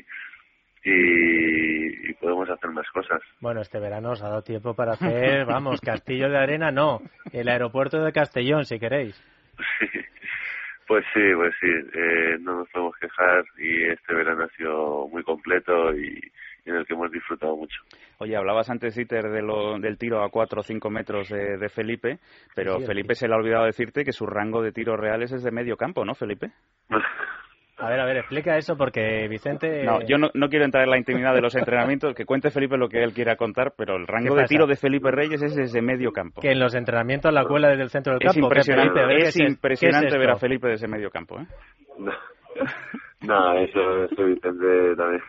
y, 0.85 2.13
podemos 2.15 2.49
hacer 2.49 2.71
más 2.71 2.89
cosas. 2.91 3.21
Bueno, 3.41 3.61
este 3.61 3.81
verano 3.81 4.13
os 4.13 4.23
ha 4.23 4.29
dado 4.29 4.43
tiempo 4.43 4.75
para 4.75 4.93
hacer, 4.93 5.45
vamos, 5.47 5.81
Castillo 5.85 6.31
de 6.31 6.39
Arena 6.39 6.71
no, 6.71 7.01
el 7.33 7.49
aeropuerto 7.49 8.03
de 8.03 8.13
Castellón, 8.13 8.65
si 8.65 8.79
queréis. 8.79 9.21
Pues 10.87 11.05
sí, 11.15 11.21
pues 11.35 11.55
sí, 11.61 11.69
eh, 11.69 12.37
no 12.41 12.59
nos 12.59 12.69
podemos 12.71 12.97
quejar 12.97 13.45
y 13.59 13.85
este 13.85 14.15
verano 14.15 14.45
ha 14.45 14.57
sido 14.57 15.09
muy 15.09 15.23
completo 15.23 15.95
y, 15.95 16.21
en 16.65 16.77
el 16.77 16.87
que 16.87 16.95
hemos 16.95 17.11
disfrutado 17.11 17.57
mucho. 17.57 17.77
Oye, 18.19 18.37
hablabas 18.37 18.71
antes, 18.71 18.97
Iter, 18.97 19.29
de 19.31 19.43
lo, 19.43 19.79
del 19.79 19.99
tiro 19.99 20.23
a 20.23 20.31
4 20.31 20.61
o 20.61 20.63
5 20.63 20.91
metros 20.91 21.29
de, 21.29 21.69
Felipe, 21.69 22.19
pero 22.55 22.81
Felipe 22.81 23.15
se 23.15 23.27
le 23.27 23.35
ha 23.35 23.39
olvidado 23.39 23.65
decirte 23.65 24.05
que 24.05 24.13
su 24.13 24.27
rango 24.27 24.63
de 24.63 24.73
tiros 24.73 24.99
reales 24.99 25.33
es 25.33 25.43
de 25.43 25.51
medio 25.51 25.77
campo, 25.77 26.05
¿no, 26.05 26.15
Felipe? 26.15 26.51
A 27.83 27.89
ver, 27.89 27.99
a 27.99 28.05
ver, 28.05 28.19
explica 28.19 28.57
eso 28.57 28.77
porque 28.77 29.27
Vicente... 29.29 29.83
No, 29.83 30.01
yo 30.03 30.17
no, 30.17 30.49
quiero 30.49 30.65
entrar 30.65 30.85
en 30.85 30.91
la 30.91 30.99
intimidad 30.99 31.35
de 31.35 31.41
los 31.41 31.57
entrenamientos, 31.57 32.15
que 32.15 32.25
cuente 32.25 32.53
Felipe 32.53 32.77
lo 32.77 32.89
que 32.89 33.03
él 33.03 33.13
quiera 33.13 33.35
contar, 33.35 33.73
pero 33.77 33.97
el 33.97 34.07
rango 34.07 34.37
de 34.37 34.45
tiro 34.45 34.69
de 34.69 34.77
Felipe 34.77 35.11
Reyes 35.11 35.43
es 35.43 35.57
desde 35.57 35.83
medio 35.83 36.13
campo. 36.13 36.41
Que 36.41 36.53
en 36.53 36.61
los 36.61 36.77
entrenamientos 36.77 37.33
la 37.33 37.45
cuela 37.45 37.71
desde 37.71 37.83
el 37.83 37.91
centro 37.91 38.13
del 38.13 38.21
campo. 38.21 38.39
Es 38.39 38.45
impresionante, 38.45 39.17
es 39.27 39.41
impresionante 39.41 40.17
ver 40.17 40.31
a 40.31 40.37
Felipe 40.37 40.69
desde 40.69 40.87
medio 40.87 41.11
campo, 41.11 41.41
¿eh? 41.41 41.47
No, 43.27 43.55
eso, 43.59 44.05
eso 44.05 44.25
Vicente 44.27 44.97
también... 44.97 45.23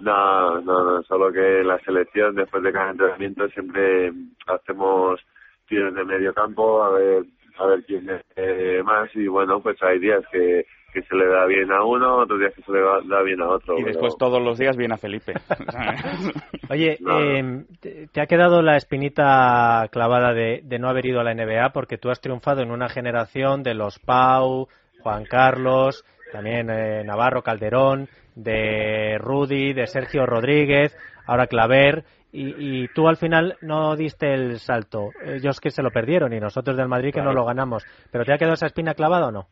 No, 0.00 0.60
no, 0.60 0.84
no, 0.84 1.02
solo 1.02 1.32
que 1.32 1.60
en 1.60 1.66
la 1.66 1.78
selección, 1.80 2.36
después 2.36 2.62
de 2.62 2.72
cada 2.72 2.92
entrenamiento, 2.92 3.48
siempre 3.48 4.12
hacemos 4.46 5.20
tiros 5.68 5.92
de 5.94 6.04
medio 6.04 6.32
campo 6.34 6.84
a 6.84 6.90
ver 6.90 7.24
a 7.58 7.66
ver 7.66 7.84
quién 7.84 8.08
es 8.10 8.22
eh, 8.36 8.82
más. 8.84 9.08
Y 9.14 9.26
bueno, 9.26 9.60
pues 9.60 9.80
hay 9.82 9.98
días 9.98 10.24
que 10.32 10.66
que 10.94 11.02
se 11.02 11.16
le 11.16 11.26
da 11.26 11.44
bien 11.46 11.72
a 11.72 11.84
uno, 11.84 12.18
otros 12.18 12.38
días 12.38 12.54
que 12.54 12.62
se 12.62 12.70
le 12.70 12.80
da 12.80 13.22
bien 13.22 13.42
a 13.42 13.48
otro. 13.48 13.76
Y 13.78 13.82
después 13.82 14.16
todos 14.16 14.40
los 14.40 14.56
días 14.56 14.76
viene 14.76 14.94
a 14.94 14.98
Felipe. 14.98 15.34
Oye, 16.70 16.96
em, 17.36 17.66
te, 17.80 18.20
ha 18.20 18.26
quedado 18.26 18.62
la 18.62 18.76
espinita 18.76 19.88
clavada 19.90 20.32
de, 20.32 20.62
no 20.78 20.88
haber 20.88 21.06
ido 21.06 21.20
a 21.20 21.24
la 21.24 21.34
NBA 21.34 21.70
porque 21.72 21.98
tú 21.98 22.10
has 22.10 22.20
triunfado 22.20 22.62
en 22.62 22.70
una 22.70 22.88
generación 22.88 23.64
de 23.64 23.74
los 23.74 23.98
Pau, 23.98 24.68
Juan 25.02 25.24
Carlos, 25.24 26.04
también 26.32 26.70
eh, 26.70 27.02
Navarro 27.04 27.42
Calderón, 27.42 28.08
de 28.36 29.18
Rudy, 29.18 29.72
de 29.72 29.88
Sergio 29.88 30.26
Rodríguez, 30.26 30.96
ahora 31.26 31.48
Claver, 31.48 32.04
y, 32.36 32.88
tú 32.88 33.06
al 33.06 33.16
final 33.16 33.56
no 33.60 33.94
diste 33.94 34.34
el 34.34 34.58
salto. 34.58 35.10
Ellos 35.24 35.60
que 35.60 35.70
se 35.70 35.84
lo 35.84 35.92
perdieron 35.92 36.32
y 36.32 36.40
nosotros 36.40 36.76
del 36.76 36.88
Madrid 36.88 37.12
que 37.14 37.22
no 37.22 37.32
lo 37.32 37.44
ganamos. 37.44 37.84
¿Pero 38.10 38.24
te 38.24 38.32
ha 38.32 38.38
quedado 38.38 38.54
esa 38.54 38.66
espina 38.66 38.94
clavada 38.94 39.28
o 39.28 39.30
no? 39.30 39.46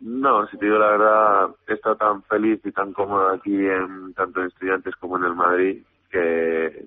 No, 0.00 0.46
si 0.46 0.56
te 0.56 0.64
digo 0.64 0.78
la 0.78 0.90
verdad, 0.90 1.50
he 1.68 1.74
estado 1.74 1.96
tan 1.96 2.22
feliz 2.24 2.60
y 2.64 2.72
tan 2.72 2.92
cómodo 2.92 3.28
aquí, 3.28 3.54
en, 3.54 4.14
tanto 4.14 4.40
en 4.40 4.46
Estudiantes 4.46 4.96
como 4.96 5.18
en 5.18 5.24
el 5.24 5.34
Madrid, 5.34 5.82
que, 6.10 6.86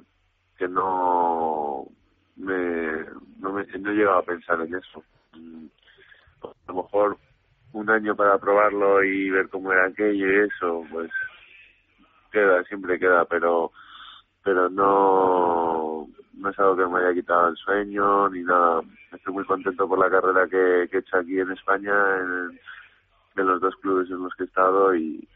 que 0.58 0.68
no, 0.68 1.86
me, 2.38 3.06
no, 3.40 3.54
me, 3.54 3.66
no 3.66 3.92
he 3.92 3.96
llegado 3.96 4.18
a 4.18 4.24
pensar 4.24 4.62
en 4.62 4.74
eso. 4.74 5.04
Mm, 5.34 5.66
a 6.44 6.72
lo 6.72 6.74
mejor 6.74 7.18
un 7.74 7.90
año 7.90 8.16
para 8.16 8.38
probarlo 8.40 9.04
y 9.04 9.30
ver 9.30 9.48
cómo 9.50 9.72
era 9.72 9.88
aquello 9.88 10.28
y 10.28 10.48
eso, 10.48 10.84
pues 10.92 11.12
queda, 12.32 12.64
siempre 12.64 13.00
queda, 13.00 13.26
pero 13.26 13.72
pero 14.44 14.70
no, 14.70 16.08
no 16.34 16.50
es 16.50 16.60
algo 16.60 16.76
que 16.76 16.86
me 16.88 17.00
haya 17.00 17.14
quitado 17.14 17.48
el 17.48 17.56
sueño 17.56 18.28
ni 18.30 18.44
nada. 18.44 18.82
Estoy 19.14 19.34
muy 19.34 19.46
contento 19.46 19.88
por 19.88 20.00
la 20.00 20.10
carrera 20.10 20.48
que, 20.48 20.90
que 20.90 20.98
he 20.98 21.00
hecho 21.00 21.18
aquí 21.18 21.40
en 21.40 21.52
España, 21.52 21.94
en, 22.18 22.60
de 23.36 23.44
los 23.44 23.62
dos 23.62 23.76
clubes 23.78 24.10
en 24.10 24.24
los 24.24 24.34
que 24.36 24.44
he 24.44 24.46
estado 24.48 24.96
y, 24.96 25.28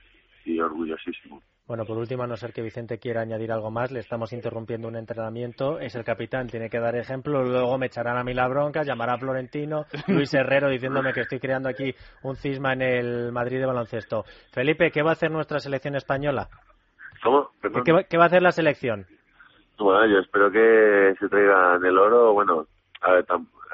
orgullosísimo. 0.61 1.41
Bueno, 1.67 1.83
por 1.83 1.97
último, 1.97 2.23
a 2.23 2.27
no 2.27 2.37
ser 2.37 2.53
que 2.53 2.61
Vicente 2.61 2.99
quiera 2.99 3.21
añadir 3.21 3.51
algo 3.51 3.69
más, 3.69 3.91
le 3.91 3.99
estamos 3.99 4.31
interrumpiendo 4.31 4.87
un 4.87 4.95
entrenamiento. 4.95 5.77
Es 5.79 5.93
el 5.95 6.05
capitán, 6.05 6.47
tiene 6.47 6.69
que 6.69 6.79
dar 6.79 6.95
ejemplo. 6.95 7.43
Luego 7.43 7.77
me 7.77 7.87
echarán 7.87 8.17
a 8.17 8.23
mí 8.23 8.33
la 8.33 8.47
bronca, 8.47 8.83
llamará 8.83 9.15
a 9.15 9.17
Florentino, 9.17 9.85
Luis 10.07 10.33
Herrero 10.33 10.69
diciéndome 10.69 11.11
que 11.11 11.21
estoy 11.21 11.39
creando 11.39 11.67
aquí 11.67 11.93
un 12.23 12.37
cisma 12.37 12.71
en 12.71 12.81
el 12.81 13.31
Madrid 13.33 13.59
de 13.59 13.65
baloncesto. 13.65 14.23
Felipe, 14.53 14.89
¿qué 14.91 15.01
va 15.03 15.09
a 15.09 15.13
hacer 15.13 15.29
nuestra 15.29 15.59
selección 15.59 15.95
española? 15.95 16.47
¿Cómo? 17.21 17.51
¿Qué, 17.61 18.05
¿Qué 18.09 18.17
va 18.17 18.23
a 18.23 18.27
hacer 18.27 18.41
la 18.41 18.51
selección? 18.53 19.05
Bueno, 19.77 20.05
yo 20.07 20.19
espero 20.19 20.49
que 20.49 21.15
se 21.19 21.27
traigan 21.27 21.83
el 21.83 21.97
oro. 21.97 22.33
Bueno, 22.33 22.65
a 23.01 23.11
ver, 23.11 23.25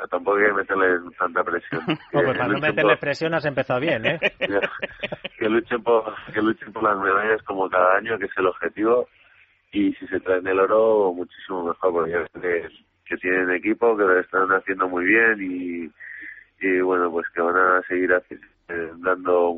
tampoco 0.10 0.38
hay 0.38 0.46
que 0.46 0.54
meterle 0.54 1.12
tanta 1.18 1.44
presión. 1.44 1.82
pues 2.12 2.26
para 2.26 2.48
no 2.48 2.60
meterle 2.60 2.98
presión 2.98 3.34
has 3.34 3.46
empezado 3.46 3.80
bien, 3.80 4.06
¿eh? 4.06 4.20
que 5.40 5.50
luchen 5.50 5.84
por 5.84 6.14
que 6.34 6.42
luchen 6.42 6.72
por 6.72 6.84
las 6.84 6.98
medallas 6.98 7.42
como 7.44 7.70
cada 7.70 7.98
año, 7.98 8.18
que 8.18 8.26
es 8.26 8.38
el 8.38 8.48
objetivo. 8.48 9.08
Y 9.72 9.94
si 9.94 10.08
se 10.08 10.20
traen 10.20 10.46
el 10.46 10.60
oro, 10.60 11.14
muchísimo 11.14 11.64
mejor, 11.64 11.92
porque 11.92 12.26
que, 12.40 12.70
que 13.06 13.18
tienen 13.18 13.50
equipo, 13.52 13.98
que 13.98 14.04
lo 14.04 14.20
están 14.20 14.48
haciendo 14.50 14.88
muy 14.88 15.06
bien 15.06 15.38
y, 15.40 16.66
y 16.66 16.82
bueno, 16.82 17.10
pues 17.12 17.28
que 17.34 17.42
van 17.42 17.58
a 17.58 17.82
seguir 17.88 18.12
eh, 18.70 18.92
dando 18.98 19.58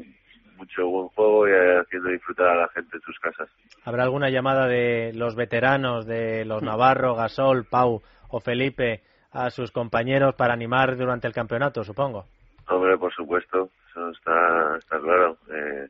mucho 0.58 0.88
buen 0.88 1.08
juego 1.10 1.48
y 1.48 1.52
haciendo 1.52 2.10
disfrutar 2.10 2.48
a 2.48 2.56
la 2.62 2.68
gente 2.70 2.96
en 2.96 3.02
sus 3.02 3.20
casas. 3.20 3.50
¿Habrá 3.84 4.04
alguna 4.04 4.30
llamada 4.30 4.68
de 4.68 5.12
los 5.14 5.36
veteranos, 5.36 6.06
de 6.06 6.46
los 6.46 6.64
Navarro, 6.64 7.16
Gasol, 7.16 7.66
Pau 7.66 8.02
o 8.30 8.40
Felipe? 8.40 9.04
A 9.36 9.50
sus 9.50 9.72
compañeros 9.72 10.34
para 10.36 10.54
animar 10.54 10.96
durante 10.96 11.28
el 11.28 11.34
campeonato, 11.34 11.84
supongo. 11.84 12.26
Hombre, 12.70 12.98
por 12.98 13.14
supuesto, 13.14 13.70
eso 13.90 14.10
está, 14.12 14.78
está 14.78 14.98
claro. 15.00 15.38
Eh, 15.54 15.88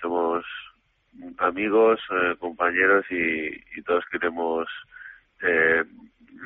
somos 0.00 0.44
amigos, 1.38 2.00
eh, 2.10 2.36
compañeros 2.38 3.04
y, 3.10 3.82
todos 3.82 4.04
queremos 4.10 4.66
eh, 5.42 5.82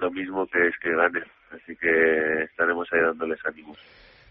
lo 0.01 0.11
mismo 0.11 0.47
que 0.47 0.69
es 0.69 0.75
que 0.79 0.95
gane. 0.95 1.23
Así 1.53 1.77
que 1.77 2.43
estaremos 2.43 2.89
ahí 2.93 3.01
dándoles 3.01 3.39
ánimos. 3.47 3.79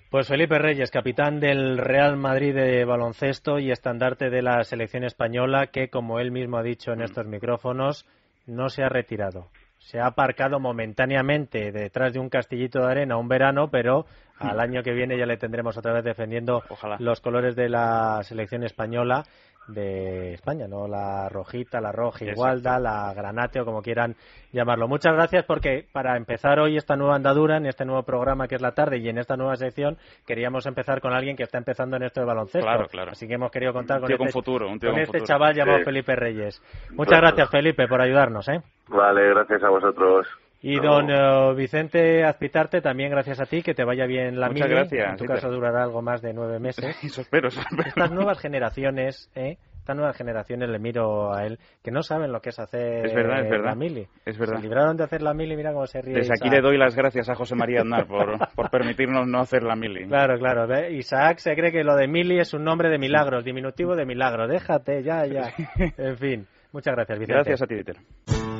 Pues 0.10 0.28
Felipe 0.28 0.60
Reyes, 0.60 0.92
capitán 0.92 1.40
del 1.40 1.78
Real 1.78 2.18
Madrid 2.18 2.54
de 2.54 2.86
baloncesto 2.86 3.60
y 3.60 3.72
estandarte 3.72 4.30
de 4.30 4.42
la 4.42 4.64
selección 4.64 5.06
española, 5.06 5.68
que 5.68 5.90
como 5.90 6.20
él 6.20 6.32
mismo 6.32 6.58
ha 6.58 6.64
dicho 6.64 6.92
en 6.92 7.00
mm. 7.00 7.04
estos 7.04 7.28
micrófonos, 7.28 8.06
no 8.46 8.70
se 8.70 8.84
ha 8.84 8.90
retirado 8.90 9.48
se 9.84 10.00
ha 10.00 10.08
aparcado 10.08 10.60
momentáneamente 10.60 11.72
detrás 11.72 12.14
de 12.14 12.20
un 12.20 12.30
castillito 12.30 12.80
de 12.80 12.92
arena 12.92 13.18
un 13.18 13.28
verano, 13.28 13.70
pero 13.70 14.06
al 14.40 14.60
año 14.60 14.82
que 14.82 14.94
viene 14.94 15.18
ya 15.18 15.26
le 15.26 15.38
tendremos 15.38 15.78
otra 15.78 15.94
vez 15.94 16.04
defendiendo 16.04 16.64
los 17.00 17.20
colores 17.20 17.56
de 17.56 17.70
la 17.70 18.22
selección 18.24 18.64
española 18.64 19.26
de 19.68 20.34
España, 20.34 20.68
¿no? 20.68 20.88
La 20.88 21.30
rojita, 21.30 21.80
la 21.80 21.92
roja 21.92 22.26
igualda, 22.26 22.80
la 22.80 23.14
granate 23.14 23.62
o 23.62 23.66
como 23.66 23.82
quieran 23.82 24.16
llamarlo. 24.52 24.88
Muchas 24.88 25.14
gracias 25.14 25.46
porque 25.46 25.86
para 25.92 26.18
empezar 26.18 26.60
hoy 26.60 26.78
esta 26.78 26.96
nueva 26.96 27.16
andadura, 27.16 27.58
en 27.58 27.66
este 27.66 27.86
nuevo 27.86 28.04
programa 28.04 28.48
que 28.48 28.56
es 28.56 28.62
la 28.62 28.74
tarde 28.74 28.98
y 28.98 29.10
en 29.10 29.18
esta 29.18 29.36
nueva 29.38 29.56
sección, 29.56 29.98
queríamos 30.26 30.66
empezar 30.66 31.02
con 31.02 31.14
alguien 31.14 31.36
que 31.36 31.44
está 31.44 31.58
empezando 31.58 31.98
en 31.98 32.04
esto 32.04 32.20
de 32.22 32.28
baloncesto. 32.28 32.70
Así 33.10 33.28
que 33.28 33.36
hemos 33.36 33.52
querido 33.52 33.74
contar 33.74 34.02
con, 34.02 34.12
este, 34.12 34.32
futuro, 34.32 34.68
con 34.68 35.00
este 35.00 35.22
chaval 35.22 35.56
llamado 35.56 35.80
Felipe 35.84 36.16
Reyes. 36.16 36.62
Muchas 36.92 37.20
gracias 37.20 37.50
Felipe 37.50 37.88
por 37.88 38.02
ayudarnos, 38.02 38.48
¿eh? 38.50 38.62
Vale, 38.88 39.30
gracias 39.30 39.64
a 39.64 39.70
vosotros. 39.70 40.28
Y 40.66 40.80
don 40.80 41.10
eh, 41.12 41.54
Vicente 41.56 42.24
Azpitarte, 42.24 42.80
también 42.80 43.12
gracias 43.12 43.42
a 43.42 43.46
ti, 43.46 43.62
que 43.62 43.74
te 43.74 43.84
vaya 43.84 44.06
bien 44.06 44.40
la 44.40 44.48
Muchas 44.48 44.70
gracias. 44.70 45.10
En 45.10 45.18
tu 45.18 45.26
caso 45.26 45.50
durará 45.50 45.84
algo 45.84 46.02
más 46.02 46.22
de 46.22 46.34
nueve 46.34 46.58
meses. 46.58 46.86
Eso 47.04 47.20
espero, 47.20 47.50
Estas 47.50 48.12
nuevas 48.12 48.40
generaciones, 48.40 49.30
¿eh? 49.36 49.58
Estas 49.80 49.98
nuevas 49.98 50.16
generaciones 50.16 50.70
le 50.70 50.80
miro 50.80 51.34
a 51.34 51.46
él, 51.46 51.60
que 51.84 51.92
no 51.92 52.02
saben 52.02 52.32
lo 52.32 52.40
que 52.40 52.52
es 52.52 52.60
hacer 52.60 53.06
es 53.06 53.14
verdad, 53.14 53.42
es 53.42 53.50
verdad. 53.50 53.72
la 53.72 53.76
mili. 53.76 54.08
Es 54.26 54.38
verdad. 54.38 54.56
Se 54.56 54.62
libraron 54.62 54.96
de 54.96 55.04
hacer 55.04 55.22
la 55.22 55.34
mili, 55.34 55.58
mira 55.58 55.74
cómo 55.74 55.86
se 55.86 56.02
ríe. 56.02 56.16
Desde 56.16 56.34
aquí 56.34 56.50
le 56.50 56.62
doy 56.62 56.78
las 56.78 56.96
gracias 56.96 57.28
a 57.28 57.36
José 57.36 57.56
María 57.56 57.82
Aznar 57.82 58.08
por, 58.08 58.38
por 58.56 58.70
permitirnos 58.70 59.28
no 59.28 59.42
hacer 59.42 59.64
la 59.64 59.76
mili. 59.76 60.08
Claro, 60.08 60.40
claro. 60.40 60.90
Isaac 60.90 61.40
se 61.40 61.54
cree 61.56 61.74
que 61.74 61.84
lo 61.84 61.98
de 61.98 62.08
mili 62.08 62.40
es 62.40 62.54
un 62.54 62.64
nombre 62.64 62.88
de 62.88 62.98
milagros, 62.98 63.44
diminutivo 63.44 63.98
de 63.98 64.06
milagro. 64.06 64.48
Déjate, 64.48 65.04
ya, 65.04 65.26
ya. 65.26 65.54
En 65.98 66.18
fin. 66.18 66.48
Muchas 66.72 66.96
gracias, 66.96 67.20
Vicente. 67.20 67.34
Gracias 67.34 67.62
a 67.62 67.68
ti, 67.68 67.76
Dieter. 67.76 68.53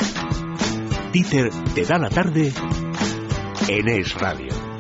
Dieter 1.14 1.52
te 1.76 1.86
da 1.86 2.00
la 2.00 2.10
tarde 2.10 2.52
en 3.68 3.88
Es 3.88 4.16
Radio. 4.16 4.73